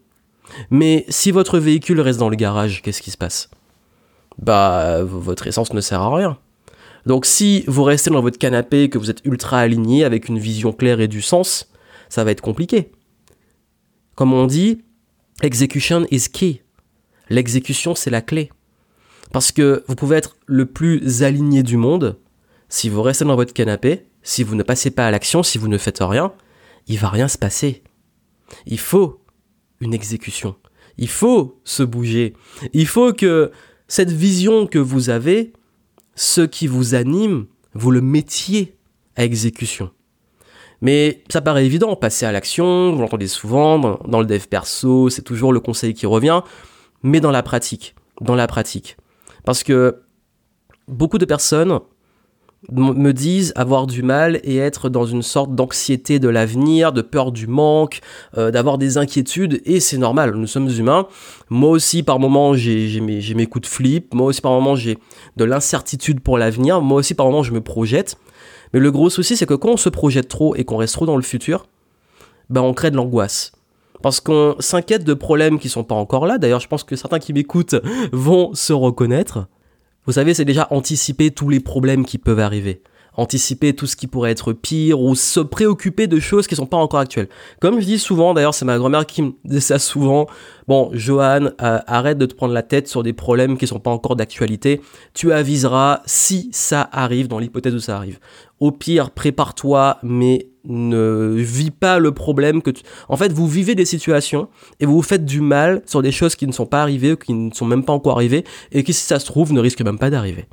Mais 0.71 1.05
si 1.09 1.31
votre 1.31 1.59
véhicule 1.59 2.01
reste 2.01 2.19
dans 2.19 2.29
le 2.29 2.37
garage, 2.37 2.83
qu'est-ce 2.83 3.03
qui 3.03 3.11
se 3.11 3.17
passe? 3.17 3.51
Bah, 4.39 5.03
votre 5.03 5.47
essence 5.47 5.73
ne 5.73 5.81
sert 5.81 6.01
à 6.01 6.15
rien. 6.15 6.39
Donc 7.07 7.27
si 7.27 7.65
vous 7.67 7.83
restez 7.83 8.11
dans 8.11 8.21
votre 8.21 8.39
canapé, 8.39 8.89
que 8.89 8.99
vous 8.99 9.11
êtes 9.11 9.25
ultra 9.25 9.59
aligné 9.59 10.05
avec 10.05 10.29
une 10.29 10.39
vision 10.39 10.73
claire 10.73 11.01
et 11.01 11.09
du 11.09 11.23
sens, 11.23 11.71
ça 12.09 12.25
va 12.25 12.31
être 12.31 12.41
compliqué. 12.41 12.93
Comme 14.15 14.33
on 14.33 14.47
dit, 14.47 14.83
execution 15.43 16.07
is 16.11 16.29
key. 16.33 16.63
L'exécution, 17.29 17.95
c'est 17.95 18.11
la 18.11 18.21
clé. 18.21 18.51
Parce 19.33 19.53
que 19.53 19.85
vous 19.89 19.95
pouvez 19.95 20.17
être 20.17 20.37
le 20.47 20.67
plus 20.67 21.23
aligné 21.23 21.63
du 21.63 21.77
monde, 21.77 22.19
si 22.69 22.89
vous 22.89 23.03
restez 23.03 23.25
dans 23.25 23.37
votre 23.37 23.53
canapé, 23.53 24.07
si 24.23 24.43
vous 24.43 24.55
ne 24.55 24.63
passez 24.63 24.91
pas 24.91 25.07
à 25.07 25.11
l'action, 25.11 25.43
si 25.43 25.59
vous 25.59 25.69
ne 25.69 25.79
faites 25.79 25.99
rien, 26.01 26.33
il 26.87 26.99
va 26.99 27.09
rien 27.09 27.29
se 27.29 27.39
passer. 27.39 27.83
Il 28.67 28.79
faut 28.79 29.21
une 29.81 29.95
exécution. 29.95 30.57
Il 30.99 31.09
faut 31.09 31.61
se 31.65 31.83
bouger. 31.83 32.35
Il 32.73 32.87
faut 32.87 33.13
que 33.13 33.51
cette 33.89 34.11
vision 34.11 34.67
que 34.67 34.79
vous 34.79 35.11
avez, 35.11 35.53
ce 36.15 36.43
qui 36.43 36.67
vous 36.67 36.95
anime, 36.95 37.47
vous 37.75 37.91
le 37.91 38.01
mettiez 38.01 38.77
à 39.17 39.25
exécution. 39.25 39.91
Mais 40.83 41.23
ça 41.31 41.41
paraît 41.41 41.65
évident, 41.65 41.95
passer 41.97 42.27
à 42.27 42.33
l'action, 42.33 42.93
vous 42.93 43.01
l'entendez 43.01 43.29
souvent, 43.29 43.79
dans, 43.79 44.21
le 44.21 44.27
dev 44.27 44.47
perso, 44.47 45.09
c'est 45.11 45.23
toujours 45.23 45.53
le 45.53 45.61
conseil 45.61 45.95
qui 45.95 46.07
revient, 46.07 46.43
mais 47.03 47.21
dans 47.21 47.31
la 47.31 47.43
pratique, 47.43 47.95
dans 48.21 48.35
la 48.35 48.47
pratique. 48.47 48.97
Parce 49.45 49.63
que 49.63 50.03
beaucoup 50.89 51.19
de 51.19 51.25
personnes 51.25 51.81
me 52.71 53.13
disent 53.13 53.53
avoir 53.57 53.87
du 53.87 54.03
mal 54.03 54.41
et 54.45 54.57
être 54.57 54.89
dans 54.89 55.05
une 55.05 55.23
sorte 55.23 55.55
d'anxiété 55.55 56.19
de 56.19 56.29
l'avenir, 56.29 56.93
de 56.93 57.03
peur 57.03 57.33
du 57.33 57.47
manque, 57.49 58.01
euh, 58.39 58.51
d'avoir 58.51 58.79
des 58.79 58.99
inquiétudes, 58.99 59.61
et 59.65 59.81
c'est 59.81 59.99
normal, 59.99 60.35
nous 60.37 60.47
sommes 60.47 60.69
humains. 60.69 61.09
Moi 61.51 61.71
aussi, 61.71 62.03
par 62.03 62.21
moments, 62.21 62.55
j'ai 62.55 63.01
mes, 63.01 63.47
coups 63.47 63.69
de 63.69 63.73
flip, 63.73 64.15
moi 64.15 64.27
aussi, 64.27 64.41
par 64.41 64.53
moments, 64.53 64.77
j'ai 64.77 64.99
de 65.37 65.45
l'incertitude 65.45 66.21
pour 66.21 66.39
l'avenir, 66.39 66.81
moi 66.81 66.99
aussi, 66.99 67.15
par 67.15 67.27
moments, 67.27 67.43
je 67.43 67.53
me 67.53 67.61
projette. 67.61 68.17
Mais 68.73 68.81
le 68.81 68.93
gros 68.93 69.11
souci, 69.11 69.37
c'est 69.37 69.47
que 69.47 69.55
quand 69.55 69.71
on 69.71 69.77
se 69.77 69.89
projette 69.89 70.29
trop 70.29 70.55
et 70.55 70.65
qu'on 70.65 70.77
reste 70.77 70.95
trop 70.95 71.07
dans 71.07 71.17
le 71.17 71.23
futur, 71.23 71.67
ben 72.49 72.61
on 72.61 72.75
crée 72.75 72.91
de 72.91 72.97
l'angoisse. 72.97 73.53
Parce 74.03 74.21
qu'on 74.21 74.57
s'inquiète 74.59 75.05
de 75.05 75.15
problèmes 75.15 75.59
qui 75.59 75.69
sont 75.69 75.85
pas 75.85 75.95
encore 75.95 76.27
là. 76.27 76.39
D'ailleurs, 76.39 76.61
je 76.61 76.69
pense 76.69 76.85
que 76.85 76.97
certains 76.97 77.19
qui 77.19 77.33
m'écoutent 77.33 77.77
vont 78.13 78.53
se 78.55 78.73
reconnaître. 78.73 79.47
Vous 80.07 80.13
savez, 80.13 80.35
c'est 80.35 80.45
déjà 80.45 80.67
anticiper 80.71 81.31
tous 81.31 81.49
les 81.49 81.61
problèmes 81.61 82.05
qui 82.05 82.19
peuvent 82.19 82.41
arriver. 82.41 82.83
Anticiper 83.15 83.75
tout 83.75 83.87
ce 83.87 83.95
qui 83.95 84.07
pourrait 84.07 84.31
être 84.31 84.53
pire 84.53 85.01
ou 85.01 85.15
se 85.15 85.39
préoccuper 85.39 86.07
de 86.07 86.19
choses 86.19 86.47
qui 86.47 86.57
sont 86.57 86.67
pas 86.67 86.79
encore 86.79 87.01
actuelles. 87.01 87.29
Comme 87.61 87.79
je 87.79 87.85
dis 87.85 87.99
souvent, 87.99 88.33
d'ailleurs, 88.35 88.55
c'est 88.55 88.65
ma 88.65 88.79
grand-mère 88.79 89.07
qui 89.07 89.23
me 89.23 89.33
dit 89.45 89.61
ça 89.61 89.79
souvent. 89.79 90.27
Bon, 90.67 90.91
Johan, 90.95 91.51
euh, 91.61 91.79
arrête 91.87 92.19
de 92.19 92.27
te 92.27 92.35
prendre 92.35 92.55
la 92.55 92.63
tête 92.63 92.89
sur 92.89 93.03
des 93.03 93.13
problèmes 93.13 93.59
qui 93.59 93.67
sont 93.67 93.81
pas 93.81 93.91
encore 93.91 94.17
d'actualité. 94.17 94.81
Tu 95.15 95.31
aviseras 95.31 96.01
si 96.07 96.49
ça 96.53 96.89
arrive, 96.91 97.29
dans 97.29 97.39
l'hypothèse 97.39 97.75
où 97.75 97.81
ça 97.81 97.97
arrive. 97.97 98.19
Au 98.61 98.73
pire, 98.73 99.11
prépare-toi, 99.11 99.99
mais 100.03 100.52
ne 100.65 101.35
vis 101.37 101.71
pas 101.71 101.99
le 101.99 102.13
problème 102.13 102.63
que 102.63 102.71
tu... 102.71 102.83
En 103.09 103.17
fait, 103.17 103.33
vous 103.33 103.47
vivez 103.47 103.75
des 103.75 103.85
situations 103.85 104.49
et 104.81 104.87
vous 104.87 104.95
vous 104.95 105.03
faites 105.03 105.25
du 105.25 105.41
mal 105.41 105.83
sur 105.87 106.03
des 106.03 106.13
choses 106.13 106.37
qui 106.37 106.47
ne 106.47 106.53
sont 106.53 106.67
pas 106.67 106.83
arrivées, 106.83 107.17
qui 107.17 107.33
ne 107.33 107.53
sont 107.53 107.67
même 107.67 107.85
pas 107.85 107.93
encore 107.93 108.17
arrivées 108.17 108.45
et 108.71 108.85
qui, 108.85 108.93
si 108.93 109.05
ça 109.05 109.19
se 109.19 109.27
trouve, 109.27 109.53
ne 109.53 109.61
risquent 109.61 109.83
même 109.83 109.99
pas 109.99 110.11
d'arriver. 110.11 110.47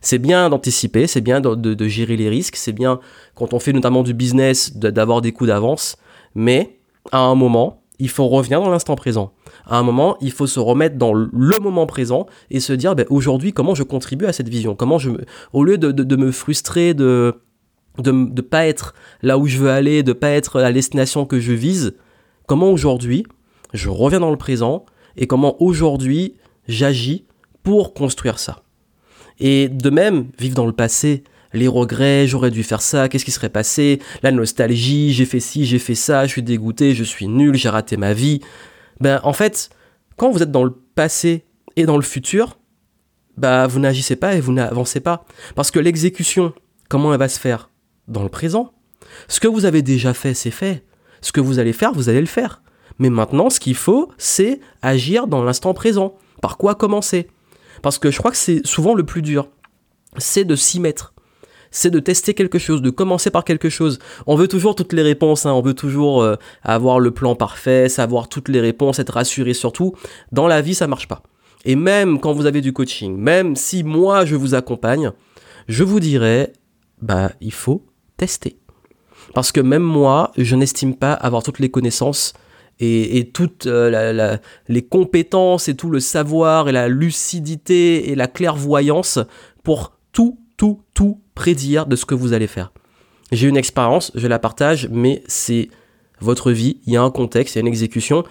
C'est 0.00 0.18
bien 0.18 0.50
d'anticiper, 0.50 1.06
c'est 1.06 1.20
bien 1.20 1.40
de, 1.40 1.88
gérer 1.88 2.16
les 2.16 2.28
risques, 2.28 2.56
c'est 2.56 2.72
bien 2.72 3.00
quand 3.34 3.54
on 3.54 3.58
fait 3.58 3.72
notamment 3.72 4.02
du 4.02 4.12
business 4.12 4.76
d'avoir 4.76 5.22
des 5.22 5.32
coups 5.32 5.48
d'avance, 5.48 5.96
mais 6.34 6.78
à 7.10 7.20
un 7.20 7.34
moment, 7.34 7.82
il 7.98 8.08
faut 8.08 8.28
revenir 8.28 8.60
dans 8.60 8.70
l'instant 8.70 8.96
présent. 8.96 9.32
À 9.66 9.78
un 9.78 9.82
moment, 9.82 10.16
il 10.20 10.32
faut 10.32 10.46
se 10.46 10.60
remettre 10.60 10.96
dans 10.96 11.14
le 11.14 11.58
moment 11.58 11.86
présent 11.86 12.26
et 12.50 12.60
se 12.60 12.72
dire 12.72 12.94
ben, 12.94 13.06
aujourd'hui 13.08 13.52
comment 13.52 13.74
je 13.74 13.82
contribue 13.82 14.26
à 14.26 14.32
cette 14.32 14.48
vision, 14.48 14.74
comment 14.74 14.98
je 14.98 15.10
me, 15.10 15.24
au 15.52 15.64
lieu 15.64 15.78
de, 15.78 15.90
de 15.90 16.16
me 16.16 16.32
frustrer 16.32 16.92
de 16.92 17.34
de 17.98 18.10
ne 18.10 18.40
pas 18.40 18.66
être 18.66 18.94
là 19.22 19.38
où 19.38 19.46
je 19.46 19.58
veux 19.58 19.70
aller, 19.70 20.02
de 20.02 20.12
pas 20.12 20.30
être 20.30 20.60
la 20.60 20.72
destination 20.72 21.26
que 21.26 21.40
je 21.40 21.52
vise, 21.52 21.94
comment 22.46 22.70
aujourd'hui 22.70 23.24
je 23.72 23.88
reviens 23.88 24.20
dans 24.20 24.30
le 24.30 24.36
présent 24.36 24.84
et 25.16 25.26
comment 25.26 25.60
aujourd'hui 25.62 26.34
j'agis 26.68 27.24
pour 27.62 27.94
construire 27.94 28.38
ça. 28.38 28.62
Et 29.40 29.68
de 29.68 29.90
même, 29.90 30.28
vivre 30.38 30.54
dans 30.54 30.66
le 30.66 30.72
passé, 30.72 31.24
les 31.52 31.68
regrets, 31.68 32.26
j'aurais 32.26 32.50
dû 32.50 32.62
faire 32.62 32.82
ça, 32.82 33.08
qu'est-ce 33.08 33.24
qui 33.24 33.30
serait 33.30 33.48
passé, 33.48 34.00
la 34.22 34.32
nostalgie, 34.32 35.12
j'ai 35.12 35.24
fait 35.24 35.40
ci, 35.40 35.64
j'ai 35.66 35.78
fait 35.78 35.94
ça, 35.94 36.26
je 36.26 36.32
suis 36.32 36.42
dégoûté, 36.42 36.94
je 36.94 37.04
suis 37.04 37.28
nul, 37.28 37.54
j'ai 37.54 37.68
raté 37.68 37.96
ma 37.96 38.12
vie. 38.12 38.40
Ben 39.00 39.20
en 39.22 39.32
fait, 39.32 39.70
quand 40.16 40.30
vous 40.30 40.42
êtes 40.42 40.50
dans 40.50 40.64
le 40.64 40.72
passé 40.94 41.44
et 41.76 41.86
dans 41.86 41.96
le 41.96 42.02
futur, 42.02 42.58
bah 43.36 43.66
vous 43.66 43.80
n'agissez 43.80 44.16
pas 44.16 44.34
et 44.34 44.40
vous 44.40 44.52
n'avancez 44.52 45.00
pas 45.00 45.24
parce 45.54 45.70
que 45.70 45.80
l'exécution, 45.80 46.52
comment 46.88 47.12
elle 47.12 47.18
va 47.18 47.28
se 47.28 47.40
faire? 47.40 47.70
Dans 48.08 48.22
le 48.22 48.28
présent. 48.28 48.72
Ce 49.28 49.40
que 49.40 49.48
vous 49.48 49.64
avez 49.64 49.82
déjà 49.82 50.14
fait, 50.14 50.34
c'est 50.34 50.50
fait. 50.50 50.84
Ce 51.20 51.32
que 51.32 51.40
vous 51.40 51.58
allez 51.58 51.72
faire, 51.72 51.92
vous 51.92 52.08
allez 52.08 52.20
le 52.20 52.26
faire. 52.26 52.62
Mais 52.98 53.10
maintenant, 53.10 53.50
ce 53.50 53.60
qu'il 53.60 53.74
faut, 53.74 54.10
c'est 54.18 54.60
agir 54.82 55.26
dans 55.26 55.42
l'instant 55.42 55.74
présent. 55.74 56.16
Par 56.40 56.58
quoi 56.58 56.74
commencer? 56.74 57.28
Parce 57.82 57.98
que 57.98 58.10
je 58.10 58.18
crois 58.18 58.30
que 58.30 58.36
c'est 58.36 58.64
souvent 58.66 58.94
le 58.94 59.04
plus 59.04 59.22
dur. 59.22 59.48
C'est 60.18 60.44
de 60.44 60.56
s'y 60.56 60.80
mettre. 60.80 61.14
C'est 61.70 61.90
de 61.90 61.98
tester 61.98 62.34
quelque 62.34 62.60
chose, 62.60 62.82
de 62.82 62.90
commencer 62.90 63.30
par 63.30 63.42
quelque 63.42 63.68
chose. 63.68 63.98
On 64.26 64.36
veut 64.36 64.46
toujours 64.46 64.76
toutes 64.76 64.92
les 64.92 65.02
réponses, 65.02 65.44
hein. 65.44 65.52
on 65.52 65.60
veut 65.60 65.74
toujours 65.74 66.22
euh, 66.22 66.36
avoir 66.62 67.00
le 67.00 67.10
plan 67.10 67.34
parfait, 67.34 67.88
savoir 67.88 68.28
toutes 68.28 68.48
les 68.48 68.60
réponses, 68.60 69.00
être 69.00 69.14
rassuré 69.14 69.54
surtout. 69.54 69.94
Dans 70.30 70.46
la 70.46 70.60
vie, 70.60 70.74
ça 70.74 70.86
marche 70.86 71.08
pas. 71.08 71.24
Et 71.64 71.74
même 71.74 72.20
quand 72.20 72.32
vous 72.32 72.46
avez 72.46 72.60
du 72.60 72.72
coaching, 72.72 73.16
même 73.16 73.56
si 73.56 73.82
moi 73.82 74.24
je 74.24 74.36
vous 74.36 74.54
accompagne, 74.54 75.10
je 75.66 75.82
vous 75.82 75.98
dirais, 75.98 76.52
bah 77.02 77.32
il 77.40 77.52
faut 77.52 77.84
Parce 79.34 79.52
que 79.52 79.60
même 79.60 79.82
moi, 79.82 80.32
je 80.36 80.56
n'estime 80.56 80.94
pas 80.94 81.12
avoir 81.12 81.42
toutes 81.42 81.58
les 81.58 81.70
connaissances 81.70 82.34
et, 82.80 83.30
toutes 83.32 83.66
euh, 83.66 84.36
les 84.68 84.82
compétences 84.82 85.68
et 85.68 85.76
tout 85.76 85.90
le 85.90 86.00
savoir 86.00 86.68
et 86.68 86.72
la 86.72 86.88
lucidité 86.88 88.10
et 88.10 88.14
la 88.14 88.26
clairvoyance 88.26 89.18
pour 89.62 89.96
tout, 90.12 90.38
tout, 90.56 90.82
tout 90.92 91.20
prédire 91.34 91.86
de 91.86 91.96
ce 91.96 92.04
que 92.04 92.14
vous 92.14 92.32
allez 92.32 92.46
faire. 92.46 92.72
J'ai 93.32 93.48
une 93.48 93.56
expérience, 93.56 94.12
je 94.14 94.26
la 94.26 94.38
partage, 94.38 94.88
mais 94.90 95.22
c'est 95.26 95.68
votre 96.20 96.52
vie, 96.52 96.80
il 96.86 96.92
y 96.92 96.96
a 96.96 97.02
un 97.02 97.10
contexte, 97.10 97.54
il 97.54 97.58
y 97.58 97.60
a 97.60 97.62
une 97.62 97.68
exécution. 97.68 98.24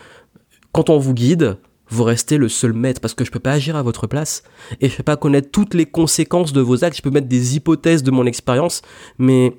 Quand 0.72 0.90
on 0.90 0.98
vous 0.98 1.14
guide, 1.14 1.58
vous 1.90 2.04
restez 2.04 2.38
le 2.38 2.50
seul 2.50 2.74
maître 2.74 3.02
parce 3.02 3.14
que 3.14 3.24
je 3.24 3.30
ne 3.30 3.34
peux 3.34 3.40
pas 3.40 3.52
agir 3.52 3.76
à 3.76 3.84
votre 3.84 4.08
place 4.08 4.44
et 4.82 4.88
je 4.88 4.94
ne 4.94 4.98
peux 4.98 5.04
pas 5.04 5.18
connaître 5.18 5.52
toutes 5.52 5.74
les 5.74 5.86
conséquences 5.86 6.54
de 6.54 6.62
vos 6.62 6.84
actes. 6.84 6.98
Je 6.98 7.02
peux 7.02 7.12
mettre 7.12 7.28
des 7.28 7.56
hypothèses 7.56 8.04
de 8.04 8.12
mon 8.12 8.26
expérience, 8.26 8.82
mais 9.18 9.54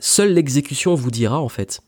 Seule 0.00 0.32
l'exécution 0.32 0.94
vous 0.94 1.10
dira 1.10 1.40
en 1.40 1.48
fait. 1.48 1.80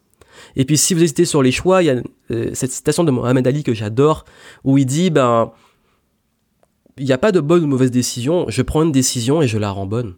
Et 0.56 0.64
puis 0.64 0.78
si 0.78 0.94
vous 0.94 1.02
hésitez 1.02 1.24
sur 1.24 1.42
les 1.42 1.52
choix, 1.52 1.82
il 1.82 1.86
y 1.86 1.90
a 1.90 2.02
euh, 2.30 2.50
cette 2.54 2.72
citation 2.72 3.04
de 3.04 3.10
Mohamed 3.10 3.46
Ali 3.46 3.62
que 3.62 3.74
j'adore, 3.74 4.24
où 4.64 4.78
il 4.78 4.86
dit, 4.86 5.10
ben, 5.10 5.52
il 6.96 7.04
n'y 7.04 7.12
a 7.12 7.18
pas 7.18 7.32
de 7.32 7.40
bonne 7.40 7.64
ou 7.64 7.66
mauvaise 7.66 7.90
décision, 7.90 8.46
je 8.48 8.62
prends 8.62 8.82
une 8.82 8.92
décision 8.92 9.42
et 9.42 9.48
je 9.48 9.58
la 9.58 9.70
rends 9.70 9.86
bonne. 9.86 10.14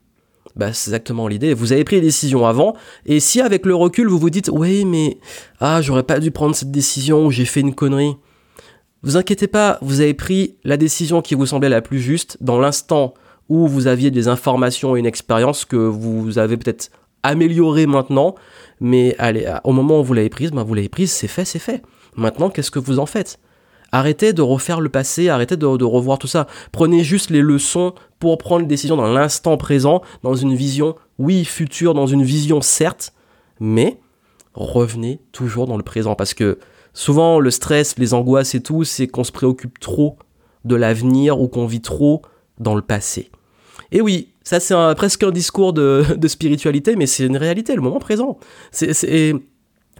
Bah, 0.56 0.72
c'est 0.72 0.90
exactement 0.90 1.28
l'idée. 1.28 1.54
Vous 1.54 1.72
avez 1.72 1.84
pris 1.84 1.96
une 1.96 2.02
décision 2.02 2.46
avant, 2.46 2.76
et 3.06 3.20
si 3.20 3.40
avec 3.40 3.64
le 3.64 3.74
recul 3.74 4.06
vous 4.06 4.18
vous 4.18 4.30
dites, 4.30 4.50
oui, 4.52 4.84
mais, 4.84 5.18
ah, 5.60 5.80
j'aurais 5.80 6.02
pas 6.02 6.20
dû 6.20 6.30
prendre 6.30 6.54
cette 6.54 6.70
décision, 6.70 7.30
j'ai 7.30 7.44
fait 7.44 7.60
une 7.60 7.74
connerie. 7.74 8.16
Vous 9.02 9.16
inquiétez 9.16 9.48
pas, 9.48 9.78
vous 9.82 10.00
avez 10.00 10.14
pris 10.14 10.56
la 10.62 10.76
décision 10.76 11.22
qui 11.22 11.34
vous 11.34 11.46
semblait 11.46 11.68
la 11.68 11.82
plus 11.82 11.98
juste 11.98 12.36
dans 12.40 12.60
l'instant 12.60 13.14
où 13.48 13.66
vous 13.66 13.86
aviez 13.86 14.10
des 14.10 14.28
informations 14.28 14.94
et 14.94 15.00
une 15.00 15.06
expérience 15.06 15.64
que 15.64 15.76
vous 15.76 16.38
avez 16.38 16.56
peut-être 16.56 16.90
améliorer 17.22 17.86
maintenant, 17.86 18.34
mais 18.80 19.14
allez, 19.18 19.50
au 19.64 19.72
moment 19.72 20.00
où 20.00 20.04
vous 20.04 20.14
l'avez 20.14 20.28
prise, 20.28 20.50
ben 20.50 20.62
vous 20.62 20.74
l'avez 20.74 20.88
prise, 20.88 21.10
c'est 21.10 21.28
fait, 21.28 21.44
c'est 21.44 21.58
fait. 21.58 21.82
Maintenant, 22.16 22.50
qu'est-ce 22.50 22.70
que 22.70 22.78
vous 22.78 22.98
en 22.98 23.06
faites? 23.06 23.38
Arrêtez 23.94 24.32
de 24.32 24.40
refaire 24.40 24.80
le 24.80 24.88
passé, 24.88 25.28
arrêtez 25.28 25.56
de, 25.56 25.66
revoir 25.66 26.18
tout 26.18 26.26
ça. 26.26 26.46
Prenez 26.72 27.04
juste 27.04 27.28
les 27.28 27.42
leçons 27.42 27.94
pour 28.18 28.38
prendre 28.38 28.62
les 28.62 28.66
décisions 28.66 28.96
dans 28.96 29.12
l'instant 29.12 29.58
présent, 29.58 30.00
dans 30.22 30.34
une 30.34 30.54
vision, 30.54 30.96
oui, 31.18 31.44
future, 31.44 31.92
dans 31.92 32.06
une 32.06 32.22
vision 32.22 32.62
certes, 32.62 33.12
mais 33.60 34.00
revenez 34.54 35.20
toujours 35.32 35.66
dans 35.66 35.76
le 35.76 35.82
présent 35.82 36.14
parce 36.14 36.32
que 36.32 36.58
souvent 36.94 37.38
le 37.38 37.50
stress, 37.50 37.98
les 37.98 38.14
angoisses 38.14 38.54
et 38.54 38.62
tout, 38.62 38.84
c'est 38.84 39.08
qu'on 39.08 39.24
se 39.24 39.32
préoccupe 39.32 39.78
trop 39.78 40.16
de 40.64 40.74
l'avenir 40.74 41.38
ou 41.38 41.48
qu'on 41.48 41.66
vit 41.66 41.82
trop 41.82 42.22
dans 42.58 42.74
le 42.74 42.82
passé. 42.82 43.30
Et 43.90 44.00
oui, 44.00 44.31
ça 44.44 44.60
c'est 44.60 44.74
presque 44.96 45.22
un 45.22 45.30
discours 45.30 45.72
de, 45.72 46.04
spiritualité, 46.28 46.96
mais 46.96 47.06
c'est 47.06 47.26
une 47.26 47.36
réalité, 47.36 47.74
le 47.74 47.82
moment 47.82 47.98
présent. 47.98 48.38
C'est, 48.70 49.34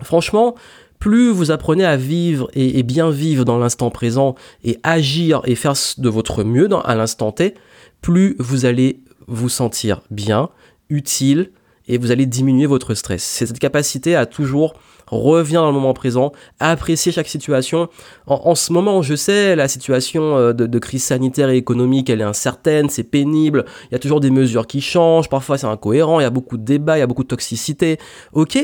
franchement, 0.03 0.55
plus 0.99 1.31
vous 1.31 1.51
apprenez 1.51 1.85
à 1.85 1.97
vivre 1.97 2.49
et, 2.55 2.83
bien 2.83 3.11
vivre 3.11 3.45
dans 3.45 3.59
l'instant 3.59 3.91
présent 3.91 4.35
et 4.65 4.79
agir 4.83 5.43
et 5.45 5.55
faire 5.55 5.75
de 5.99 6.09
votre 6.09 6.45
mieux 6.45 6.69
dans, 6.69 6.81
à 6.81 6.95
l'instant 6.95 7.33
T, 7.33 7.55
plus 8.01 8.37
vous 8.39 8.65
allez 8.67 9.01
vous 9.27 9.49
sentir 9.49 10.03
bien, 10.11 10.49
utile 10.89 11.51
et 11.89 11.99
vous 11.99 12.11
allez 12.11 12.27
diminuer 12.27 12.67
votre 12.67 12.95
stress. 12.95 13.23
C'est 13.23 13.47
cette 13.47 13.59
capacité 13.59 14.15
à 14.15 14.27
toujours 14.27 14.75
revenir 15.13 15.61
dans 15.61 15.69
le 15.69 15.75
moment 15.75 15.93
présent, 15.93 16.33
apprécier 16.59 17.13
chaque 17.13 17.29
situation. 17.29 17.89
En, 18.27 18.55
ce 18.55 18.73
moment, 18.73 19.03
je 19.03 19.15
sais, 19.15 19.55
la 19.55 19.69
situation 19.69 20.37
euh, 20.37 20.53
de, 20.53 20.79
crise 20.79 21.05
sanitaire 21.05 21.51
et 21.51 21.57
économique, 21.57 22.09
elle 22.09 22.23
est 22.23 22.25
incertaine, 22.25 22.89
c'est 22.89 23.05
pénible, 23.05 23.67
il 23.91 23.93
y 23.93 23.95
a 23.95 23.99
toujours 23.99 24.21
des 24.21 24.31
mesures 24.31 24.67
qui 24.67 24.81
changent, 24.81 25.29
parfois 25.29 25.59
c'est 25.59 25.67
incohérent, 25.67 26.19
il 26.19 26.23
y 26.23 26.27
a 26.27 26.31
beaucoup 26.31 26.57
de 26.57 26.65
débats, 26.65 26.97
il 26.97 27.01
y 27.01 27.03
a 27.03 27.07
beaucoup 27.07 27.25
de 27.25 27.29
toxicité. 27.29 27.99
Ok, 28.33 28.59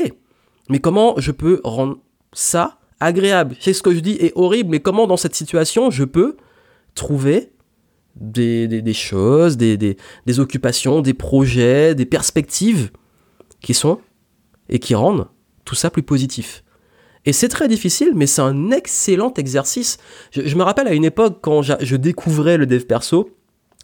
mais 0.69 0.79
comment 0.79 1.13
je 1.17 1.31
peux 1.31 1.61
rendre 1.63 1.97
ça 2.33 2.79
agréable? 2.99 3.55
C'est 3.59 3.73
ce 3.73 3.83
que 3.83 3.93
je 3.93 3.99
dis 3.99 4.17
est 4.19 4.33
horrible, 4.35 4.71
mais 4.71 4.79
comment 4.79 5.05
dans 5.05 5.17
cette 5.17 5.35
situation 5.35 5.91
je 5.91 6.03
peux 6.03 6.35
trouver 6.95 7.51
des, 8.15 8.93
choses, 8.93 9.55
des 9.55 9.95
occupations, 10.39 11.01
des 11.01 11.13
projets, 11.13 11.95
des 11.95 12.05
perspectives 12.05 12.91
qui 13.61 13.73
sont 13.73 13.99
et 14.67 14.79
qui 14.79 14.95
rendent 14.95 15.27
tout 15.69 15.75
ça 15.75 15.91
plus 15.91 16.01
positif. 16.01 16.63
Et 17.25 17.33
c'est 17.33 17.47
très 17.47 17.67
difficile, 17.67 18.13
mais 18.15 18.25
c'est 18.25 18.41
un 18.41 18.71
excellent 18.71 19.31
exercice. 19.37 19.99
Je, 20.31 20.55
me 20.55 20.63
rappelle 20.63 20.87
à 20.87 20.93
une 20.93 21.05
époque 21.05 21.37
quand 21.41 21.61
je 21.61 21.95
découvrais 21.95 22.57
le 22.57 22.65
dev 22.65 22.85
perso, 22.85 23.29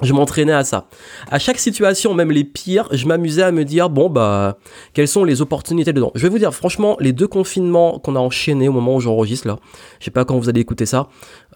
je 0.01 0.13
m'entraînais 0.13 0.51
à 0.51 0.63
ça. 0.63 0.87
À 1.29 1.37
chaque 1.37 1.59
situation, 1.59 2.15
même 2.15 2.31
les 2.31 2.43
pires, 2.43 2.89
je 2.91 3.05
m'amusais 3.05 3.43
à 3.43 3.51
me 3.51 3.63
dire 3.63 3.89
bon 3.89 4.09
bah 4.09 4.57
quelles 4.93 5.07
sont 5.07 5.23
les 5.23 5.41
opportunités 5.41 5.93
dedans? 5.93 6.11
Je 6.15 6.23
vais 6.23 6.29
vous 6.29 6.39
dire 6.39 6.53
franchement, 6.53 6.97
les 6.99 7.13
deux 7.13 7.27
confinements 7.27 7.99
qu'on 7.99 8.15
a 8.15 8.19
enchaînés 8.19 8.67
au 8.67 8.73
moment 8.73 8.95
où 8.95 8.99
j'enregistre 8.99 9.47
là, 9.47 9.59
je 9.99 10.05
sais 10.05 10.11
pas 10.11 10.25
quand 10.25 10.37
vous 10.37 10.49
allez 10.49 10.59
écouter 10.59 10.85
ça, 10.85 11.07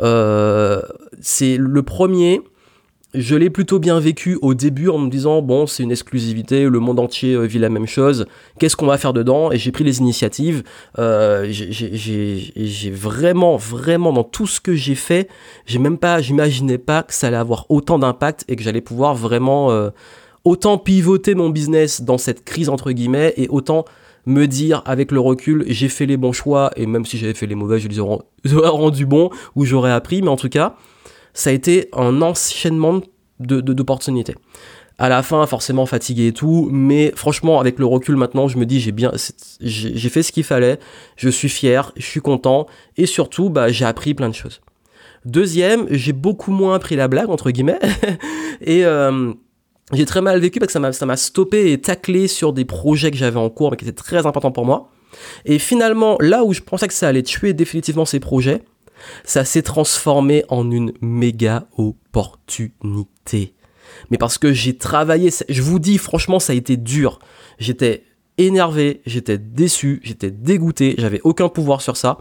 euh, 0.02 0.82
c'est 1.20 1.58
le 1.58 1.84
premier 1.84 2.42
je 3.14 3.36
l'ai 3.36 3.50
plutôt 3.50 3.80
bien 3.80 4.00
vécu 4.00 4.38
au 4.42 4.54
début 4.54 4.90
en 4.90 5.00
me 5.00 5.10
disant 5.10 5.42
bon 5.42 5.66
c'est 5.66 5.82
une 5.82 5.92
exclusivité, 5.92 6.66
le 6.66 6.80
monde 6.80 7.00
entier 7.00 7.34
euh, 7.34 7.46
vit 7.46 7.58
la 7.58 7.70
même 7.70 7.88
chose, 7.88 8.28
qu'est-ce 8.60 8.76
qu'on 8.76 8.86
va 8.86 8.98
faire 8.98 9.14
dedans? 9.14 9.52
Et 9.52 9.58
j'ai 9.58 9.72
pris 9.72 9.84
les 9.84 9.98
initiatives. 10.00 10.64
Euh, 11.00 11.48
j'ai 11.50 12.92
vraiment 12.92 13.58
vraiment 13.58 14.14
dans 14.14 14.24
tout 14.24 14.46
ce 14.46 14.62
que 14.62 14.76
j'ai 14.76 14.96
fait, 14.96 15.28
j'ai 15.66 15.80
même 15.80 15.98
pas, 15.98 16.22
j'imaginais 16.22 16.78
pas 16.78 17.02
que 17.02 17.14
ça 17.14 17.28
allait 17.28 17.38
avoir 17.38 17.66
autant 17.70 17.98
d'impact 17.98 18.46
et 18.48 18.56
que 18.56 18.62
j'allais 18.62 18.82
pouvoir 18.82 19.16
vraiment 19.16 19.72
euh, 19.72 19.90
autant 20.44 20.78
pivoter 20.78 21.34
mon 21.34 21.50
business 21.50 22.02
dans 22.02 22.20
cette 22.20 22.46
crise 22.46 22.70
entre 22.70 22.92
guillemets 22.92 23.34
et 23.38 23.48
autant 23.50 23.86
me 24.28 24.46
dire 24.46 24.84
avec 24.86 25.12
le 25.12 25.20
recul 25.20 25.64
j'ai 25.68 25.90
fait 25.90 26.06
les 26.06 26.18
bons 26.18 26.34
choix 26.34 26.72
et 26.76 26.86
même 26.86 27.06
si 27.06 27.18
j'avais 27.18 27.34
fait 27.34 27.48
les 27.48 27.56
mauvais 27.56 27.80
je 27.80 27.88
les 27.88 28.00
aurais 28.00 28.20
rendu 28.68 29.08
bons 29.08 29.32
ou 29.56 29.66
j'aurais 29.66 29.92
appris. 29.92 30.22
Mais 30.22 30.28
en 30.28 30.38
tout 30.38 30.50
cas 30.50 30.76
ça 31.40 31.50
a 31.52 31.54
été 31.54 31.90
un 31.94 32.22
enchaînement 32.22 33.02
d'opportunités. 33.40 34.34
De, 34.34 34.40
à 34.98 35.08
la 35.08 35.24
fin, 35.24 35.46
forcément 35.48 35.86
fatigué 35.86 36.28
et 36.28 36.34
tout, 36.34 36.68
mais 36.72 37.14
franchement, 37.16 37.62
avec 37.62 37.80
le 37.80 37.86
recul 37.86 38.18
maintenant, 38.18 38.50
je 38.50 38.58
me 38.58 38.66
dis 38.66 38.82
j'ai 38.82 38.92
bien, 38.92 39.14
j'ai 39.62 40.10
fait 40.10 40.24
ce 40.24 40.34
qu'il 40.34 40.44
fallait, 40.44 40.78
je 41.16 41.30
suis 41.30 41.48
fier, 41.48 41.94
je 41.96 42.06
suis 42.06 42.20
content, 42.20 42.68
et 42.98 43.06
surtout, 43.06 43.50
bah, 43.50 43.72
j'ai 43.72 43.86
appris 43.86 44.14
plein 44.14 44.28
de 44.28 44.36
choses. 44.36 44.60
Deuxième, 45.24 45.88
j'ai 45.90 46.12
beaucoup 46.12 46.52
moins 46.52 46.78
pris 46.80 46.98
la 46.98 47.08
blague 47.08 47.30
entre 47.30 47.52
guillemets, 47.52 47.80
et 48.62 48.86
euh, 48.86 49.32
j'ai 49.94 50.06
très 50.06 50.22
mal 50.22 50.40
vécu 50.40 50.60
parce 50.60 50.74
que 50.74 50.92
ça 50.92 51.06
m'a 51.06 51.18
stoppé 51.18 51.72
et 51.72 51.80
taclé 51.80 52.28
sur 52.28 52.52
des 52.52 52.66
projets 52.66 53.12
que 53.12 53.18
j'avais 53.18 53.40
en 53.40 53.50
cours 53.50 53.72
mais 53.72 53.78
qui 53.78 53.86
étaient 53.86 53.94
très 53.94 54.26
importants 54.26 54.52
pour 54.52 54.66
moi. 54.66 54.90
Et 55.46 55.60
finalement, 55.60 56.18
là 56.20 56.44
où 56.44 56.54
je 56.54 56.62
pensais 56.62 56.88
que 56.88 56.94
ça 56.94 57.08
allait 57.08 57.24
tuer 57.24 57.54
définitivement 57.54 58.06
ces 58.06 58.20
projets, 58.20 58.64
ça 59.24 59.46
s'est 59.46 59.62
transformé 59.62 60.44
en 60.50 60.70
une 60.72 60.94
méga 61.02 61.68
opportunité. 61.78 63.54
Mais 64.12 64.18
parce 64.18 64.38
que 64.38 64.54
j'ai 64.54 64.78
travaillé, 64.78 65.32
je 65.48 65.62
vous 65.62 65.80
dis 65.80 65.98
franchement, 65.98 66.40
ça 66.40 66.54
a 66.54 66.56
été 66.56 66.78
dur. 66.78 67.20
J'étais 67.58 68.04
énervé, 68.38 69.02
j'étais 69.06 69.38
déçu, 69.38 70.00
j'étais 70.04 70.32
dégoûté, 70.32 70.96
j'avais 70.98 71.22
aucun 71.24 71.50
pouvoir 71.50 71.82
sur 71.82 71.98
ça. 71.98 72.20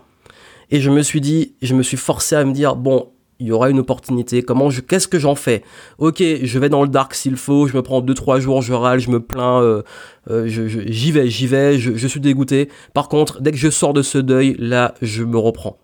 Et 0.71 0.81
je 0.81 0.91
me 0.91 1.03
suis 1.03 1.21
dit, 1.21 1.55
je 1.63 1.75
me 1.75 1.83
suis 1.83 1.97
forcé 1.97 2.37
à 2.37 2.45
me 2.45 2.53
dire, 2.53 2.77
bon, 2.77 3.11
il 3.41 3.47
y 3.47 3.53
aura 3.53 3.71
une 3.71 3.79
opportunité. 3.79 4.43
Comment 4.43 4.69
je, 4.69 4.81
qu'est-ce 4.81 5.07
que 5.07 5.19
j'en 5.19 5.35
fais? 5.35 5.63
Ok, 5.99 6.23
je 6.43 6.59
vais 6.59 6.69
dans 6.69 6.83
le 6.83 6.89
dark 6.89 7.15
s'il 7.15 7.37
faut. 7.37 7.67
Je 7.69 7.77
me 7.77 7.83
prends 7.83 8.01
deux 8.01 8.15
trois 8.15 8.41
jours, 8.41 8.63
je 8.63 8.73
râle, 8.73 8.99
je 8.99 9.11
me 9.11 9.21
plains. 9.21 9.63
Euh, 9.63 9.83
euh, 10.29 10.47
j'y 10.47 11.13
vais, 11.13 11.31
j'y 11.31 11.47
vais. 11.47 11.79
Je, 11.79 12.07
suis 12.07 12.21
dégoûté. 12.21 12.69
Par 12.95 13.09
contre, 13.09 13.41
dès 13.41 13.53
que 13.53 13.57
je 13.57 13.71
sors 13.71 13.93
de 13.93 14.03
ce 14.03 14.19
deuil, 14.19 14.57
là, 14.59 14.95
je 15.01 15.23
me 15.23 15.39
reprends. 15.39 15.79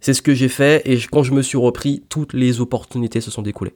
C'est 0.00 0.14
ce 0.14 0.22
que 0.22 0.34
j'ai 0.34 0.48
fait 0.48 0.82
et 0.84 0.98
quand 1.10 1.22
je 1.22 1.32
me 1.32 1.42
suis 1.42 1.58
repris, 1.58 2.02
toutes 2.08 2.32
les 2.32 2.60
opportunités 2.60 3.20
se 3.20 3.30
sont 3.30 3.42
découlées. 3.42 3.74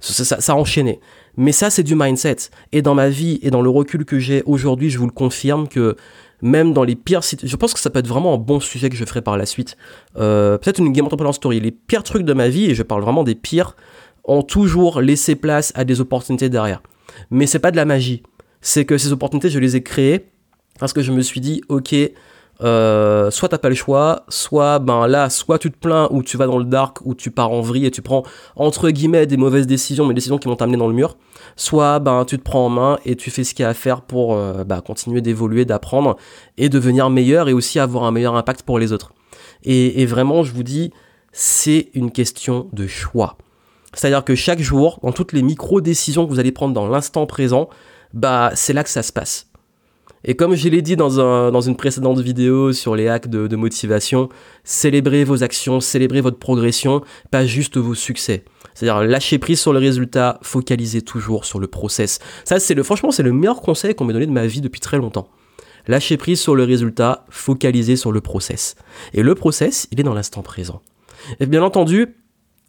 Ça, 0.00 0.40
ça, 0.40 0.52
a 0.52 0.56
enchaîné. 0.56 1.00
Mais 1.36 1.52
ça, 1.52 1.70
c'est 1.70 1.82
du 1.82 1.94
mindset. 1.94 2.36
Et 2.72 2.82
dans 2.82 2.94
ma 2.94 3.08
vie 3.08 3.38
et 3.42 3.50
dans 3.50 3.62
le 3.62 3.70
recul 3.70 4.04
que 4.04 4.18
j'ai 4.18 4.42
aujourd'hui, 4.44 4.90
je 4.90 4.98
vous 4.98 5.06
le 5.06 5.12
confirme 5.12 5.68
que 5.68 5.96
même 6.42 6.72
dans 6.72 6.84
les 6.84 6.96
pires 6.96 7.22
je 7.22 7.56
pense 7.56 7.72
que 7.72 7.80
ça 7.80 7.88
peut 7.88 7.98
être 7.98 8.06
vraiment 8.06 8.34
un 8.34 8.38
bon 8.38 8.60
sujet 8.60 8.90
que 8.90 8.96
je 8.96 9.04
ferai 9.04 9.22
par 9.22 9.36
la 9.36 9.46
suite. 9.46 9.76
Euh, 10.16 10.58
peut-être 10.58 10.78
une 10.78 10.92
game 10.92 11.06
entrepreneur 11.06 11.34
story. 11.34 11.60
Les 11.60 11.70
pires 11.70 12.02
trucs 12.02 12.24
de 12.24 12.32
ma 12.32 12.48
vie, 12.48 12.66
et 12.66 12.74
je 12.74 12.82
parle 12.82 13.02
vraiment 13.02 13.24
des 13.24 13.34
pires, 13.34 13.74
ont 14.24 14.42
toujours 14.42 15.00
laissé 15.00 15.36
place 15.36 15.72
à 15.74 15.84
des 15.84 16.00
opportunités 16.00 16.48
derrière. 16.48 16.82
Mais 17.30 17.46
c'est 17.46 17.58
pas 17.58 17.70
de 17.70 17.76
la 17.76 17.84
magie. 17.84 18.22
C'est 18.60 18.84
que 18.84 18.98
ces 18.98 19.12
opportunités, 19.12 19.48
je 19.48 19.58
les 19.58 19.76
ai 19.76 19.82
créées 19.82 20.26
parce 20.78 20.92
que 20.92 21.00
je 21.00 21.12
me 21.12 21.22
suis 21.22 21.40
dit, 21.40 21.62
ok, 21.68 21.94
euh, 22.62 23.30
soit 23.30 23.50
t'as 23.50 23.58
pas 23.58 23.68
le 23.68 23.74
choix, 23.74 24.24
soit 24.28 24.78
ben 24.78 25.06
là, 25.06 25.28
soit 25.28 25.58
tu 25.58 25.70
te 25.70 25.76
plains 25.76 26.08
ou 26.10 26.22
tu 26.22 26.36
vas 26.36 26.46
dans 26.46 26.58
le 26.58 26.64
dark 26.64 26.98
ou 27.04 27.14
tu 27.14 27.30
pars 27.30 27.50
en 27.50 27.60
vrille 27.60 27.86
et 27.86 27.90
tu 27.90 28.02
prends 28.02 28.22
entre 28.54 28.90
guillemets 28.90 29.26
des 29.26 29.36
mauvaises 29.36 29.66
décisions, 29.66 30.04
mais 30.04 30.14
des 30.14 30.18
décisions 30.18 30.38
qui 30.38 30.48
vont 30.48 30.56
t'amener 30.56 30.78
dans 30.78 30.88
le 30.88 30.94
mur. 30.94 31.16
Soit 31.56 31.98
ben 31.98 32.24
tu 32.24 32.38
te 32.38 32.42
prends 32.42 32.66
en 32.66 32.70
main 32.70 32.98
et 33.04 33.16
tu 33.16 33.30
fais 33.30 33.44
ce 33.44 33.54
qu'il 33.54 33.62
y 33.62 33.66
a 33.66 33.70
à 33.70 33.74
faire 33.74 34.02
pour 34.02 34.34
euh, 34.34 34.64
bah, 34.64 34.80
continuer 34.80 35.20
d'évoluer, 35.20 35.64
d'apprendre 35.64 36.16
et 36.56 36.68
devenir 36.68 37.10
meilleur 37.10 37.48
et 37.48 37.52
aussi 37.52 37.78
avoir 37.78 38.04
un 38.04 38.10
meilleur 38.10 38.34
impact 38.36 38.62
pour 38.62 38.78
les 38.78 38.92
autres. 38.92 39.12
Et, 39.64 40.06
vraiment, 40.06 40.44
je 40.44 40.52
vous 40.52 40.62
dis, 40.62 40.92
c'est 41.32 41.88
une 41.94 42.12
question 42.12 42.68
de 42.72 42.86
choix. 42.86 43.36
C'est-à-dire 43.92 44.24
que 44.24 44.34
chaque 44.34 44.60
jour, 44.60 45.00
dans 45.02 45.12
toutes 45.12 45.32
les 45.32 45.42
micro-décisions 45.42 46.24
que 46.24 46.30
vous 46.30 46.38
allez 46.38 46.52
prendre 46.52 46.72
dans 46.72 46.86
l'instant 46.86 47.26
présent, 47.26 47.68
bah 48.12 48.52
c'est 48.54 48.72
là 48.72 48.84
que 48.84 48.90
ça 48.90 49.02
se 49.02 49.12
passe. 49.12 49.48
Et 50.28 50.34
comme 50.34 50.56
je 50.56 50.68
l'ai 50.68 50.82
dit 50.82 50.96
dans, 50.96 51.20
un, 51.20 51.52
dans 51.52 51.60
une 51.60 51.76
précédente 51.76 52.18
vidéo 52.18 52.72
sur 52.72 52.96
les 52.96 53.08
hacks 53.08 53.28
de, 53.28 53.56
motivation, 53.56 54.28
célébrez 54.64 55.22
vos 55.22 55.44
actions, 55.44 55.80
célébrez 55.80 56.20
votre 56.20 56.38
progression, 56.38 57.02
pas 57.30 57.46
juste 57.46 57.76
vos 57.76 57.94
succès. 57.94 58.44
C'est-à-dire 58.74 59.08
lâcher 59.08 59.38
prise 59.38 59.60
sur 59.60 59.72
le 59.72 59.78
résultat, 59.78 60.40
focalisez 60.42 61.02
toujours 61.02 61.44
sur 61.44 61.60
le 61.60 61.68
process. 61.68 62.18
Ça, 62.44 62.58
c'est 62.58 62.74
le, 62.74 62.82
franchement, 62.82 63.12
c'est 63.12 63.22
le 63.22 63.32
meilleur 63.32 63.62
conseil 63.62 63.94
qu'on 63.94 64.04
m'ait 64.04 64.12
donné 64.12 64.26
de 64.26 64.32
ma 64.32 64.46
vie 64.46 64.60
depuis 64.60 64.80
très 64.80 64.98
longtemps. 64.98 65.28
Lâcher 65.86 66.16
prise 66.16 66.40
sur 66.40 66.56
le 66.56 66.64
résultat, 66.64 67.24
focalisez 67.30 67.94
sur 67.94 68.10
le 68.10 68.20
process. 68.20 68.74
Et 69.14 69.22
le 69.22 69.34
process, 69.36 69.86
il 69.92 70.00
est 70.00 70.02
dans 70.02 70.14
l'instant 70.14 70.42
présent. 70.42 70.82
Et 71.38 71.46
bien 71.46 71.62
entendu, 71.62 72.16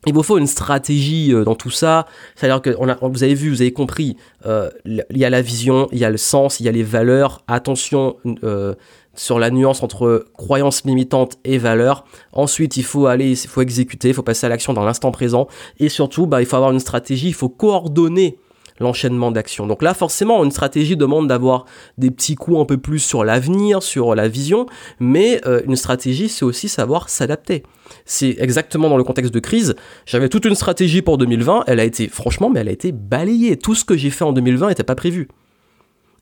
il 0.07 0.13
vous 0.13 0.23
faut 0.23 0.37
une 0.37 0.47
stratégie 0.47 1.33
euh, 1.33 1.43
dans 1.43 1.55
tout 1.55 1.69
ça. 1.69 2.07
C'est-à-dire 2.35 2.61
que 2.61 2.69
vous 3.07 3.23
avez 3.23 3.33
vu, 3.33 3.49
vous 3.49 3.61
avez 3.61 3.73
compris, 3.73 4.17
euh, 4.45 4.69
il 4.85 5.03
y 5.11 5.25
a 5.25 5.29
la 5.29 5.41
vision, 5.41 5.87
il 5.91 5.99
y 5.99 6.05
a 6.05 6.09
le 6.09 6.17
sens, 6.17 6.59
il 6.59 6.65
y 6.65 6.69
a 6.69 6.71
les 6.71 6.83
valeurs. 6.83 7.43
Attention 7.47 8.15
euh, 8.43 8.73
sur 9.13 9.39
la 9.39 9.49
nuance 9.49 9.83
entre 9.83 10.25
croyances 10.37 10.85
limitantes 10.85 11.37
et 11.43 11.57
valeurs. 11.57 12.05
Ensuite, 12.31 12.77
il 12.77 12.83
faut 12.83 13.07
aller, 13.07 13.31
il 13.31 13.49
faut 13.49 13.61
exécuter, 13.61 14.09
il 14.09 14.13
faut 14.13 14.23
passer 14.23 14.45
à 14.45 14.49
l'action 14.49 14.73
dans 14.73 14.85
l'instant 14.85 15.11
présent. 15.11 15.47
Et 15.79 15.89
surtout, 15.89 16.25
bah, 16.25 16.41
il 16.41 16.45
faut 16.45 16.55
avoir 16.55 16.71
une 16.71 16.79
stratégie, 16.79 17.27
il 17.27 17.33
faut 17.33 17.49
coordonner 17.49 18.37
l'enchaînement 18.79 19.31
d'actions. 19.31 19.67
Donc 19.67 19.81
là, 19.81 19.93
forcément, 19.93 20.43
une 20.43 20.51
stratégie 20.51 20.95
demande 20.95 21.27
d'avoir 21.27 21.65
des 21.97 22.11
petits 22.11 22.35
coups 22.35 22.59
un 22.59 22.65
peu 22.65 22.77
plus 22.77 22.99
sur 22.99 23.23
l'avenir, 23.23 23.83
sur 23.83 24.15
la 24.15 24.27
vision, 24.27 24.65
mais 24.99 25.41
euh, 25.45 25.61
une 25.65 25.75
stratégie, 25.75 26.29
c'est 26.29 26.45
aussi 26.45 26.69
savoir 26.69 27.09
s'adapter. 27.09 27.63
C'est 28.05 28.35
exactement 28.39 28.89
dans 28.89 28.97
le 28.97 29.03
contexte 29.03 29.33
de 29.33 29.39
crise. 29.39 29.75
J'avais 30.05 30.29
toute 30.29 30.45
une 30.45 30.55
stratégie 30.55 31.01
pour 31.01 31.17
2020, 31.17 31.63
elle 31.67 31.79
a 31.79 31.85
été, 31.85 32.07
franchement, 32.07 32.49
mais 32.49 32.59
elle 32.59 32.69
a 32.69 32.73
été 32.73 32.91
balayée. 32.91 33.57
Tout 33.57 33.75
ce 33.75 33.85
que 33.85 33.95
j'ai 33.95 34.09
fait 34.09 34.23
en 34.23 34.33
2020 34.33 34.69
n'était 34.69 34.83
pas 34.83 34.95
prévu. 34.95 35.27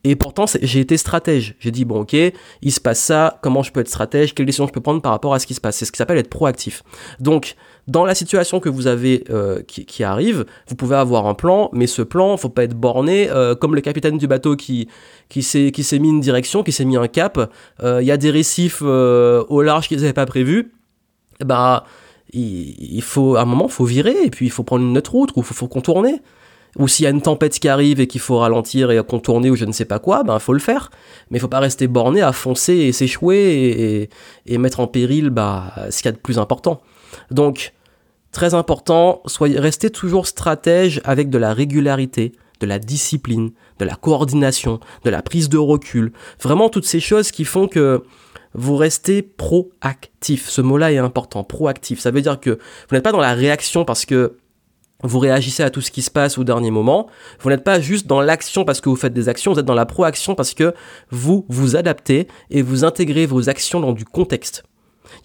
Et 0.07 0.15
pourtant, 0.15 0.45
j'ai 0.61 0.81
été 0.81 0.97
stratège. 0.97 1.55
J'ai 1.59 1.71
dit, 1.71 1.83
bon, 1.83 2.01
ok, 2.01 2.13
il 2.13 2.71
se 2.71 2.79
passe 2.79 2.99
ça, 2.99 3.39
comment 3.41 3.63
je 3.63 3.71
peux 3.71 3.79
être 3.79 3.87
stratège, 3.87 4.35
quelles 4.35 4.45
décisions 4.45 4.67
je 4.67 4.71
peux 4.71 4.79
prendre 4.79 5.01
par 5.01 5.11
rapport 5.11 5.33
à 5.33 5.39
ce 5.39 5.47
qui 5.47 5.55
se 5.55 5.61
passe? 5.61 5.77
C'est 5.77 5.85
ce 5.85 5.91
qui 5.91 5.97
s'appelle 5.97 6.19
être 6.19 6.29
proactif. 6.29 6.83
Donc, 7.19 7.55
dans 7.87 8.05
la 8.05 8.15
situation 8.15 8.59
que 8.59 8.69
vous 8.69 8.87
avez 8.87 9.25
euh, 9.29 9.61
qui, 9.61 10.03
arrive, 10.03 10.45
vous 10.67 10.75
pouvez 10.75 10.95
avoir 10.95 11.27
un 11.27 11.35
plan, 11.35 11.69
mais 11.71 11.85
ce 11.85 12.01
plan, 12.01 12.35
faut 12.35 12.49
pas 12.49 12.63
être 12.63 12.73
borné, 12.73 13.29
euh, 13.29 13.53
comme 13.53 13.75
le 13.75 13.81
capitaine 13.81 14.17
du 14.17 14.27
bateau 14.27 14.55
qui, 14.55 14.87
qui 15.29 15.43
s'est 15.43 15.99
mis 15.99 16.09
une 16.09 16.19
direction, 16.19 16.63
qui 16.63 16.71
s'est 16.71 16.85
mis 16.85 16.97
un 16.97 17.07
cap. 17.07 17.51
Euh, 17.83 18.01
il 18.01 18.07
y 18.07 18.11
a 18.11 18.17
des 18.17 18.31
récifs 18.31 18.81
au 18.81 19.61
large 19.61 19.87
qu'ils 19.87 19.99
n'avaient 19.99 20.13
pas 20.13 20.25
prévus. 20.25 20.71
Bah, 21.43 21.85
il, 22.33 23.01
faut 23.03 23.35
à 23.35 23.41
un 23.41 23.45
moment, 23.45 23.67
faut 23.67 23.85
virer, 23.85 24.15
et 24.23 24.31
puis 24.31 24.47
il 24.47 24.51
faut 24.51 24.63
prendre 24.63 24.83
une 24.83 24.97
autre 24.97 25.11
route, 25.11 25.31
ou 25.35 25.43
faut, 25.43 25.53
faut 25.53 25.67
contourner. 25.67 26.21
ou 26.79 26.87
s'il 26.87 27.03
y 27.03 27.07
a 27.07 27.11
une 27.11 27.21
tempête 27.21 27.59
qui 27.59 27.69
arrive 27.69 27.99
et 27.99 28.07
qu'il 28.07 28.19
faut 28.19 28.39
ralentir 28.39 28.89
et 28.89 29.01
contourner 29.03 29.51
ou 29.51 29.55
je 29.55 29.65
ne 29.65 29.71
sais 29.71 29.85
pas 29.85 29.99
quoi, 29.99 30.23
ben 30.23 30.39
faut 30.39 30.53
le 30.53 30.59
faire. 30.59 30.89
Mais 31.29 31.37
il 31.37 31.41
faut 31.41 31.47
pas 31.47 31.59
rester 31.59 31.87
borné 31.87 32.21
à 32.21 32.31
foncer 32.33 32.73
et 32.73 32.91
s'échouer 32.91 34.09
et, 34.47 34.57
mettre 34.57 34.79
en 34.79 34.87
péril 34.87 35.29
bah, 35.29 35.71
ce 35.91 35.97
qu'il 35.97 36.07
y 36.07 36.09
a 36.09 36.13
de 36.13 36.17
plus 36.17 36.39
important. 36.39 36.81
Donc, 37.31 37.73
très 38.31 38.53
important, 38.53 39.21
soyez, 39.25 39.59
restez 39.59 39.89
toujours 39.89 40.27
stratège 40.27 41.01
avec 41.03 41.29
de 41.29 41.37
la 41.37 41.53
régularité, 41.53 42.33
de 42.59 42.65
la 42.65 42.79
discipline, 42.79 43.51
de 43.79 43.85
la 43.85 43.95
coordination, 43.95 44.79
de 45.03 45.09
la 45.09 45.21
prise 45.21 45.49
de 45.49 45.57
recul. 45.57 46.11
Vraiment 46.41 46.69
toutes 46.69 46.85
ces 46.85 46.99
choses 46.99 47.31
qui 47.31 47.45
font 47.45 47.67
que 47.67 48.03
vous 48.53 48.77
restez 48.77 49.21
proactif. 49.21 50.49
Ce 50.49 50.61
mot-là 50.61 50.91
est 50.91 50.97
important, 50.97 51.43
proactif. 51.43 51.99
Ça 51.99 52.11
veut 52.11 52.21
dire 52.21 52.39
que 52.39 52.51
vous 52.51 52.95
n'êtes 52.95 53.03
pas 53.03 53.11
dans 53.11 53.19
la 53.19 53.33
réaction 53.33 53.85
parce 53.85 54.05
que 54.05 54.37
vous 55.03 55.19
réagissez 55.19 55.61
à 55.61 55.69
tout 55.69 55.81
ce 55.81 55.91
qui 55.91 56.01
se 56.01 56.09
passe 56.09 56.37
au 56.37 56.43
dernier 56.43 56.71
moment. 56.71 57.07
Vous 57.39 57.49
n'êtes 57.49 57.63
pas 57.63 57.79
juste 57.79 58.07
dans 58.07 58.21
l'action 58.21 58.63
parce 58.63 58.81
que 58.81 58.89
vous 58.89 58.95
faites 58.95 59.13
des 59.13 59.29
actions, 59.29 59.53
vous 59.53 59.59
êtes 59.59 59.65
dans 59.65 59.73
la 59.73 59.85
proaction 59.85 60.35
parce 60.35 60.53
que 60.53 60.73
vous 61.09 61.45
vous 61.49 61.75
adaptez 61.75 62.27
et 62.49 62.61
vous 62.61 62.85
intégrez 62.85 63.25
vos 63.25 63.49
actions 63.49 63.81
dans 63.81 63.91
du 63.91 64.05
contexte. 64.05 64.63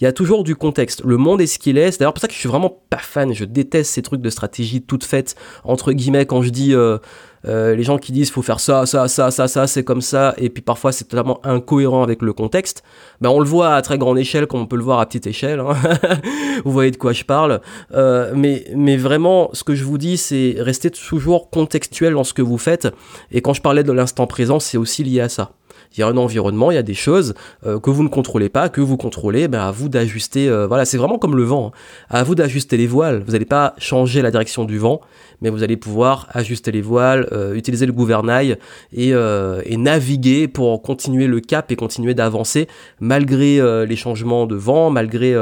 Il 0.01 0.05
y 0.05 0.07
a 0.07 0.13
toujours 0.13 0.45
du 0.45 0.57
contexte. 0.57 1.05
Le 1.05 1.17
monde 1.17 1.41
est 1.41 1.47
ce 1.47 1.59
qu'il 1.59 1.79
est. 1.79 1.93
C'est 1.93 2.01
d'ailleurs 2.01 2.15
pour 2.15 2.21
ça 2.21 2.29
que 2.29 2.35
je 2.35 2.39
suis 2.39 2.49
vraiment 2.49 2.83
pas 2.91 2.99
fan. 2.99 3.33
Je 3.33 3.45
déteste 3.45 3.93
ces 3.93 4.03
trucs 4.03 4.21
de 4.21 4.31
stratégie 4.31 4.83
toutes 4.83 5.05
faites, 5.05 5.37
entre 5.65 5.93
guillemets, 5.93 6.27
quand 6.27 6.43
je 6.43 6.51
dis 6.51 6.75
euh, 6.75 6.99
euh, 7.47 7.75
les 7.75 7.83
gens 7.83 7.97
qui 7.97 8.13
disent 8.13 8.31
faut 8.31 8.43
faire 8.43 8.61
ça, 8.61 8.85
ça, 8.87 9.09
ça, 9.09 9.31
ça, 9.31 9.49
ça, 9.49 9.67
c'est 9.67 9.83
comme 9.83 10.03
ça, 10.03 10.35
et 10.37 10.51
puis 10.51 10.63
parfois 10.63 10.93
c'est 10.93 11.05
totalement 11.05 11.41
incohérent 11.45 12.03
avec 12.03 12.21
le 12.23 12.33
contexte. 12.33 12.83
Ben 13.21 13.31
on 13.31 13.41
le 13.41 13.47
voit 13.47 13.75
à 13.75 13.83
très 13.83 13.99
grande 13.99 14.19
échelle 14.19 14.47
comme 14.47 14.61
on 14.61 14.67
peut 14.67 14.77
le 14.77 14.83
voir 14.83 15.01
à 15.01 15.07
petite 15.07 15.27
échelle. 15.27 15.61
Hein. 15.61 15.75
vous 16.65 16.73
voyez 16.73 16.91
de 16.91 16.97
quoi 16.97 17.13
je 17.13 17.25
parle. 17.25 17.61
Euh, 17.95 18.33
mais, 18.35 18.67
mais 18.77 18.97
vraiment, 18.97 19.51
ce 19.53 19.65
que 19.65 19.75
je 19.75 19.85
vous 19.85 19.99
dis, 19.99 20.17
c'est 20.19 20.57
rester 20.59 20.91
toujours 20.91 21.51
contextuel 21.51 22.15
dans 22.15 22.25
ce 22.25 22.35
que 22.35 22.43
vous 22.43 22.59
faites. 22.59 22.89
Et 23.31 23.41
quand 23.41 23.55
je 23.55 23.63
parlais 23.63 23.85
de 23.85 23.93
l'instant 23.93 24.27
présent, 24.27 24.61
c'est 24.61 24.77
aussi 24.79 25.03
lié 25.05 25.21
à 25.21 25.29
ça 25.29 25.53
il 25.93 26.01
y 26.01 26.03
a 26.03 26.07
un 26.07 26.17
environnement, 26.17 26.71
il 26.71 26.75
y 26.75 26.79
a 26.79 26.83
des 26.83 26.95
choses 26.95 27.35
euh, 27.67 27.81
que 27.81 27.91
vous 27.91 28.03
ne 28.03 28.09
contrôlez 28.09 28.49
pas, 28.49 28.69
que 28.69 28.81
vous 28.81 28.97
contrôlez, 28.97 29.49
ben 29.49 29.61
à 29.61 29.71
vous 29.71 29.89
d'ajuster. 29.89 30.49
Euh, 30.49 30.67
voilà, 30.67 30.85
c'est 30.85 30.99
vraiment 30.99 31.19
comme 31.19 31.37
le 31.37 31.43
vent. 31.43 31.73
Hein. 31.75 31.79
À 32.09 32.23
vous 32.23 32.35
d'ajuster 32.35 32.77
les 32.77 32.87
voiles. 32.87 33.23
Vous 33.27 33.33
n'allez 33.33 33.45
pas 33.45 33.75
changer 33.79 34.23
la 34.23 34.31
direction 34.31 34.65
du 34.65 34.79
vent, 34.79 35.01
mais 35.41 35.51
vous 35.51 35.63
allez 35.63 35.77
pouvoir 35.77 36.29
ajuster 36.33 36.71
les 36.71 36.81
voiles, 36.81 37.29
euh, 37.33 37.55
utiliser 37.55 37.87
le 37.87 37.93
gouvernail 37.93 38.57
et, 38.93 39.11
et, 39.11 39.77
naviguer 39.77 40.47
pour 40.47 40.83
continuer 40.83 41.27
le 41.27 41.41
cap 41.41 41.71
et 41.73 41.77
continuer 41.77 42.15
d'avancer 42.15 42.69
malgré 43.01 43.61
les 43.87 43.97
changements 43.97 44.47
de 44.47 44.57
vent, 44.57 44.91
malgré 44.91 45.35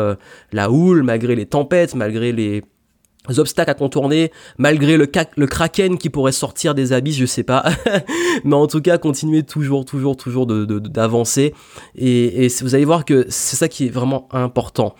la 0.52 0.70
houle, 0.70 1.02
malgré 1.02 1.34
les 1.34 1.46
tempêtes, 1.46 1.94
malgré 1.94 2.32
les 2.32 2.62
obstacles 3.36 3.70
à 3.70 3.74
contourner, 3.74 4.32
malgré 4.56 4.96
le, 4.96 5.10
le 5.36 5.46
kraken 5.46 5.98
qui 5.98 6.10
pourrait 6.10 6.32
sortir 6.32 6.74
des 6.74 6.92
abysses, 6.92 7.16
je 7.16 7.26
sais 7.26 7.42
pas. 7.42 7.64
Mais 8.44 8.54
en 8.54 8.66
tout 8.66 8.80
cas, 8.80 8.98
continuez 8.98 9.42
toujours, 9.42 9.84
toujours, 9.84 10.16
toujours 10.16 10.46
d'avancer. 10.46 11.54
De, 11.94 12.02
et, 12.02 12.46
et, 12.46 12.48
vous 12.62 12.74
allez 12.74 12.84
voir 12.84 13.04
que 13.04 13.26
c'est 13.28 13.56
ça 13.56 13.68
qui 13.68 13.86
est 13.86 13.90
vraiment 13.90 14.28
important. 14.32 14.94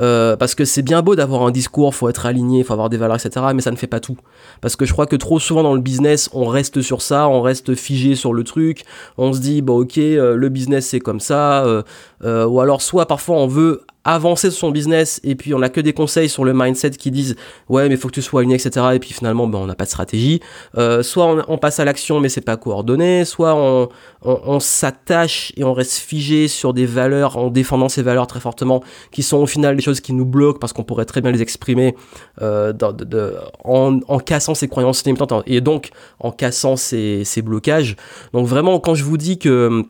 Euh, 0.00 0.36
parce 0.36 0.54
que 0.54 0.64
c'est 0.64 0.82
bien 0.82 1.02
beau 1.02 1.16
d'avoir 1.16 1.42
un 1.42 1.50
discours, 1.50 1.94
faut 1.94 2.08
être 2.08 2.26
aligné, 2.26 2.64
faut 2.64 2.72
avoir 2.72 2.88
des 2.88 2.96
valeurs, 2.96 3.16
etc. 3.16 3.46
Mais 3.54 3.62
ça 3.62 3.70
ne 3.70 3.76
fait 3.76 3.86
pas 3.86 4.00
tout. 4.00 4.16
Parce 4.60 4.76
que 4.76 4.84
je 4.84 4.92
crois 4.92 5.06
que 5.06 5.16
trop 5.16 5.38
souvent 5.38 5.62
dans 5.62 5.74
le 5.74 5.80
business, 5.80 6.30
on 6.32 6.46
reste 6.46 6.82
sur 6.82 7.02
ça, 7.02 7.28
on 7.28 7.42
reste 7.42 7.74
figé 7.74 8.14
sur 8.14 8.32
le 8.32 8.44
truc. 8.44 8.84
On 9.18 9.32
se 9.32 9.40
dit, 9.40 9.62
bon 9.62 9.80
ok, 9.80 9.98
euh, 9.98 10.36
le 10.36 10.48
business 10.48 10.88
c'est 10.88 11.00
comme 11.00 11.20
ça. 11.20 11.64
Euh, 11.64 11.82
euh, 12.24 12.46
ou 12.46 12.60
alors 12.60 12.82
soit 12.82 13.06
parfois 13.06 13.36
on 13.36 13.46
veut 13.46 13.82
avancer 14.04 14.50
sur 14.50 14.60
son 14.60 14.70
business 14.70 15.20
et 15.24 15.34
puis 15.34 15.54
on 15.54 15.62
a 15.62 15.68
que 15.68 15.80
des 15.80 15.92
conseils 15.92 16.28
sur 16.28 16.44
le 16.44 16.52
mindset 16.52 16.90
qui 16.90 17.10
disent 17.10 17.36
ouais 17.68 17.88
mais 17.88 17.96
faut 17.96 18.08
que 18.08 18.14
tu 18.14 18.22
sois 18.22 18.40
aligné 18.40 18.56
etc 18.56 18.86
et 18.94 18.98
puis 18.98 19.12
finalement 19.12 19.46
ben, 19.46 19.58
on 19.58 19.66
n'a 19.66 19.74
pas 19.74 19.84
de 19.84 19.90
stratégie. 19.90 20.40
Euh, 20.76 21.02
soit 21.02 21.44
on, 21.48 21.58
passe 21.58 21.80
à 21.80 21.84
l'action 21.84 22.20
mais 22.20 22.28
c'est 22.28 22.40
pas 22.40 22.56
coordonné. 22.56 23.24
Soit 23.24 23.54
on, 23.54 23.88
on, 24.22 24.60
s'attache 24.60 25.52
et 25.56 25.64
on 25.64 25.72
reste 25.72 25.98
figé 25.98 26.48
sur 26.48 26.74
des 26.74 26.86
valeurs 26.86 27.36
en 27.36 27.48
défendant 27.48 27.88
ces 27.88 28.02
valeurs 28.02 28.26
très 28.26 28.40
fortement 28.40 28.82
qui 29.10 29.22
sont 29.22 29.38
au 29.38 29.46
final 29.46 29.76
des 29.76 29.82
choses 29.82 30.00
qui 30.00 30.12
nous 30.12 30.26
bloquent 30.26 30.58
parce 30.58 30.72
qu'on 30.72 30.84
pourrait 30.84 31.04
très 31.04 31.20
bien 31.20 31.32
les 31.32 31.42
exprimer 31.42 31.94
euh, 32.42 32.72
de, 32.72 33.34
en, 33.64 34.00
en, 34.06 34.18
cassant 34.18 34.54
ces 34.54 34.68
croyances 34.68 35.04
limitantes 35.04 35.32
et 35.46 35.60
donc 35.60 35.90
en 36.20 36.30
cassant 36.30 36.76
ces, 36.76 37.24
ces 37.24 37.42
blocages. 37.42 37.96
Donc 38.32 38.46
vraiment 38.46 38.78
quand 38.80 38.94
je 38.94 39.04
vous 39.04 39.16
dis 39.16 39.38
que 39.38 39.84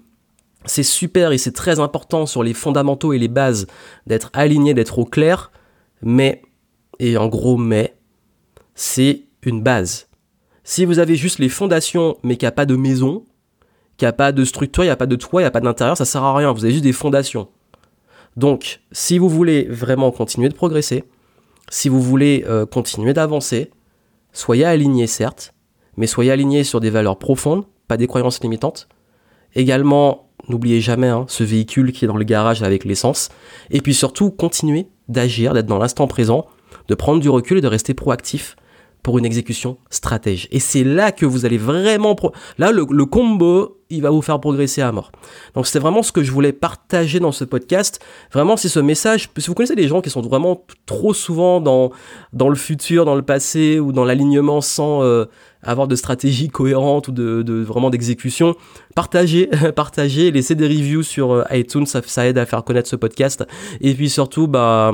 c'est 0.66 0.82
super 0.82 1.32
et 1.32 1.38
c'est 1.38 1.52
très 1.52 1.80
important 1.80 2.26
sur 2.26 2.42
les 2.42 2.54
fondamentaux 2.54 3.12
et 3.12 3.18
les 3.18 3.28
bases 3.28 3.66
d'être 4.06 4.30
aligné, 4.32 4.74
d'être 4.74 4.98
au 4.98 5.04
clair, 5.04 5.52
mais, 6.02 6.42
et 6.98 7.16
en 7.16 7.28
gros 7.28 7.56
mais, 7.56 7.96
c'est 8.74 9.24
une 9.42 9.62
base. 9.62 10.08
Si 10.62 10.84
vous 10.84 10.98
avez 10.98 11.16
juste 11.16 11.38
les 11.38 11.48
fondations 11.48 12.16
mais 12.22 12.36
qu'il 12.36 12.46
n'y 12.46 12.48
a 12.48 12.52
pas 12.52 12.66
de 12.66 12.76
maison, 12.76 13.24
qu'il 13.96 14.06
n'y 14.06 14.10
a 14.10 14.14
pas 14.14 14.32
de 14.32 14.44
structure, 14.44 14.84
il 14.84 14.88
n'y 14.88 14.92
a 14.92 14.96
pas 14.96 15.06
de 15.06 15.16
toit, 15.16 15.42
il 15.42 15.44
n'y 15.44 15.48
a 15.48 15.52
pas 15.52 15.60
d'intérieur, 15.60 15.96
ça 15.96 16.04
sert 16.04 16.22
à 16.22 16.34
rien, 16.34 16.52
vous 16.52 16.64
avez 16.64 16.72
juste 16.72 16.84
des 16.84 16.92
fondations. 16.92 17.48
Donc, 18.36 18.80
si 18.90 19.18
vous 19.18 19.28
voulez 19.28 19.64
vraiment 19.70 20.10
continuer 20.10 20.48
de 20.48 20.54
progresser, 20.54 21.04
si 21.70 21.88
vous 21.88 22.02
voulez 22.02 22.44
euh, 22.48 22.66
continuer 22.66 23.12
d'avancer, 23.12 23.70
soyez 24.32 24.64
aligné 24.64 25.06
certes, 25.06 25.54
mais 25.96 26.06
soyez 26.06 26.32
aligné 26.32 26.64
sur 26.64 26.80
des 26.80 26.90
valeurs 26.90 27.18
profondes, 27.18 27.64
pas 27.86 27.96
des 27.96 28.06
croyances 28.06 28.42
limitantes. 28.42 28.88
Également, 29.54 30.23
N'oubliez 30.48 30.80
jamais 30.80 31.08
hein, 31.08 31.24
ce 31.28 31.44
véhicule 31.44 31.92
qui 31.92 32.04
est 32.04 32.08
dans 32.08 32.16
le 32.16 32.24
garage 32.24 32.62
avec 32.62 32.84
l'essence. 32.84 33.30
Et 33.70 33.80
puis 33.80 33.94
surtout, 33.94 34.30
continuez 34.30 34.86
d'agir, 35.08 35.54
d'être 35.54 35.66
dans 35.66 35.78
l'instant 35.78 36.06
présent, 36.06 36.46
de 36.88 36.94
prendre 36.94 37.20
du 37.20 37.28
recul 37.28 37.58
et 37.58 37.60
de 37.60 37.66
rester 37.66 37.94
proactif 37.94 38.56
pour 39.04 39.18
une 39.18 39.26
exécution 39.26 39.76
stratège. 39.90 40.48
Et 40.50 40.58
c'est 40.58 40.82
là 40.82 41.12
que 41.12 41.26
vous 41.26 41.44
allez 41.44 41.58
vraiment... 41.58 42.16
Là, 42.56 42.72
le, 42.72 43.04
combo, 43.04 43.76
il 43.90 44.00
va 44.00 44.08
vous 44.08 44.22
faire 44.22 44.40
progresser 44.40 44.80
à 44.80 44.90
mort. 44.92 45.12
Donc 45.54 45.66
c'est 45.66 45.78
vraiment 45.78 46.02
ce 46.02 46.10
que 46.10 46.24
je 46.24 46.32
voulais 46.32 46.54
partager 46.54 47.20
dans 47.20 47.30
ce 47.30 47.44
podcast. 47.44 48.00
Vraiment, 48.32 48.56
c'est 48.56 48.70
ce 48.70 48.80
message. 48.80 49.28
Si 49.36 49.46
vous 49.46 49.54
connaissez 49.54 49.76
des 49.76 49.88
gens 49.88 50.00
qui 50.00 50.08
sont 50.08 50.22
vraiment 50.22 50.64
trop 50.86 51.12
souvent 51.12 51.60
dans, 51.60 51.90
dans 52.32 52.48
le 52.48 52.54
futur, 52.54 53.04
dans 53.04 53.14
le 53.14 53.20
passé 53.20 53.78
ou 53.78 53.92
dans 53.92 54.06
l'alignement 54.06 54.62
sans 54.62 55.02
euh, 55.02 55.26
avoir 55.62 55.86
de 55.86 55.96
stratégie 55.96 56.48
cohérente 56.48 57.08
ou 57.08 57.12
de, 57.12 57.42
de 57.42 57.62
vraiment 57.62 57.90
d'exécution, 57.90 58.56
partagez, 58.94 59.50
partagez, 59.76 60.30
laissez 60.30 60.54
des 60.54 60.66
reviews 60.66 61.02
sur 61.02 61.30
euh, 61.30 61.44
iTunes, 61.50 61.84
ça, 61.84 62.00
ça 62.06 62.26
aide 62.26 62.38
à 62.38 62.46
faire 62.46 62.64
connaître 62.64 62.88
ce 62.88 62.96
podcast. 62.96 63.44
Et 63.82 63.92
puis 63.92 64.08
surtout, 64.08 64.48
bah 64.48 64.92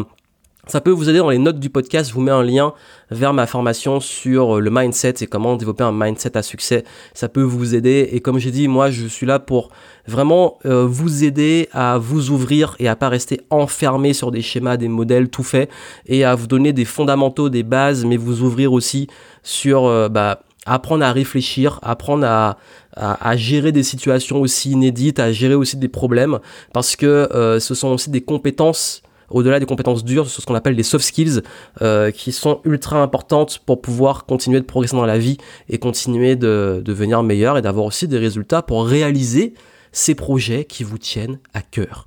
ça 0.70 0.80
peut 0.80 0.90
vous 0.90 1.08
aider 1.08 1.18
dans 1.18 1.30
les 1.30 1.38
notes 1.38 1.58
du 1.58 1.68
podcast, 1.68 2.10
je 2.10 2.14
vous 2.14 2.20
mets 2.20 2.30
un 2.30 2.44
lien 2.44 2.72
vers 3.10 3.34
ma 3.34 3.46
formation 3.46 3.98
sur 3.98 4.56
euh, 4.56 4.60
le 4.60 4.70
mindset 4.70 5.14
et 5.20 5.26
comment 5.26 5.56
développer 5.56 5.82
un 5.82 5.92
mindset 5.92 6.36
à 6.36 6.42
succès. 6.42 6.84
Ça 7.12 7.28
peut 7.28 7.42
vous 7.42 7.74
aider 7.74 8.08
et 8.12 8.20
comme 8.20 8.38
j'ai 8.38 8.52
dit, 8.52 8.68
moi 8.68 8.90
je 8.90 9.06
suis 9.06 9.26
là 9.26 9.40
pour 9.40 9.70
vraiment 10.06 10.58
euh, 10.66 10.86
vous 10.86 11.24
aider 11.24 11.68
à 11.72 11.98
vous 11.98 12.30
ouvrir 12.30 12.76
et 12.78 12.88
à 12.88 12.94
pas 12.94 13.08
rester 13.08 13.40
enfermé 13.50 14.12
sur 14.12 14.30
des 14.30 14.42
schémas, 14.42 14.76
des 14.76 14.88
modèles 14.88 15.28
tout 15.28 15.42
faits 15.42 15.68
et 16.06 16.24
à 16.24 16.36
vous 16.36 16.46
donner 16.46 16.72
des 16.72 16.84
fondamentaux, 16.84 17.48
des 17.48 17.64
bases, 17.64 18.04
mais 18.04 18.16
vous 18.16 18.42
ouvrir 18.42 18.72
aussi 18.72 19.08
sur 19.42 19.86
euh, 19.86 20.08
bah, 20.08 20.42
apprendre 20.66 21.04
à 21.04 21.12
réfléchir, 21.12 21.80
apprendre 21.82 22.26
à, 22.26 22.58
à, 22.94 23.36
gérer 23.36 23.72
des 23.72 23.82
situations 23.82 24.40
aussi 24.40 24.70
inédites, 24.70 25.18
à 25.18 25.32
gérer 25.32 25.54
aussi 25.54 25.76
des 25.76 25.88
problèmes, 25.88 26.38
parce 26.72 26.96
que 26.96 27.58
ce 27.58 27.74
sont 27.74 27.88
aussi 27.88 28.10
des 28.10 28.20
compétences 28.20 29.02
au-delà 29.30 29.60
des 29.60 29.66
compétences 29.66 30.04
dures, 30.04 30.28
ce 30.28 30.44
qu'on 30.44 30.54
appelle 30.54 30.74
les 30.74 30.82
soft 30.82 31.04
skills, 31.04 31.42
euh, 31.82 32.10
qui 32.10 32.32
sont 32.32 32.60
ultra 32.64 33.02
importantes 33.02 33.60
pour 33.64 33.80
pouvoir 33.80 34.26
continuer 34.26 34.60
de 34.60 34.66
progresser 34.66 34.96
dans 34.96 35.06
la 35.06 35.18
vie 35.18 35.38
et 35.68 35.78
continuer 35.78 36.36
de, 36.36 36.82
devenir 36.84 37.22
meilleur 37.22 37.56
et 37.56 37.62
d'avoir 37.62 37.86
aussi 37.86 38.08
des 38.08 38.18
résultats 38.18 38.62
pour 38.62 38.86
réaliser 38.86 39.54
ces 39.92 40.14
projets 40.14 40.64
qui 40.64 40.84
vous 40.84 40.98
tiennent 40.98 41.38
à 41.54 41.62
cœur. 41.62 42.06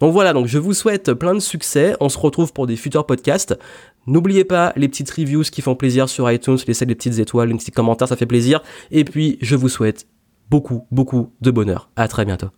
Donc 0.00 0.12
voilà, 0.12 0.32
donc 0.32 0.46
je 0.46 0.58
vous 0.58 0.74
souhaite 0.74 1.12
plein 1.14 1.34
de 1.34 1.40
succès. 1.40 1.94
On 2.00 2.08
se 2.08 2.18
retrouve 2.18 2.52
pour 2.52 2.66
des 2.66 2.76
futurs 2.76 3.06
podcasts. 3.06 3.56
N'oubliez 4.06 4.44
pas 4.44 4.72
les 4.76 4.88
petites 4.88 5.10
reviews 5.10 5.42
qui 5.42 5.62
font 5.62 5.74
plaisir 5.74 6.08
sur 6.08 6.30
iTunes, 6.30 6.58
laissez 6.66 6.86
des 6.86 6.94
petites 6.94 7.18
étoiles, 7.18 7.48
les 7.48 7.54
petits 7.56 7.70
commentaires, 7.70 8.08
ça 8.08 8.16
fait 8.16 8.26
plaisir. 8.26 8.62
Et 8.90 9.04
puis, 9.04 9.38
je 9.40 9.56
vous 9.56 9.68
souhaite 9.68 10.06
beaucoup, 10.50 10.86
beaucoup 10.90 11.32
de 11.40 11.50
bonheur. 11.50 11.90
À 11.96 12.08
très 12.08 12.24
bientôt. 12.24 12.48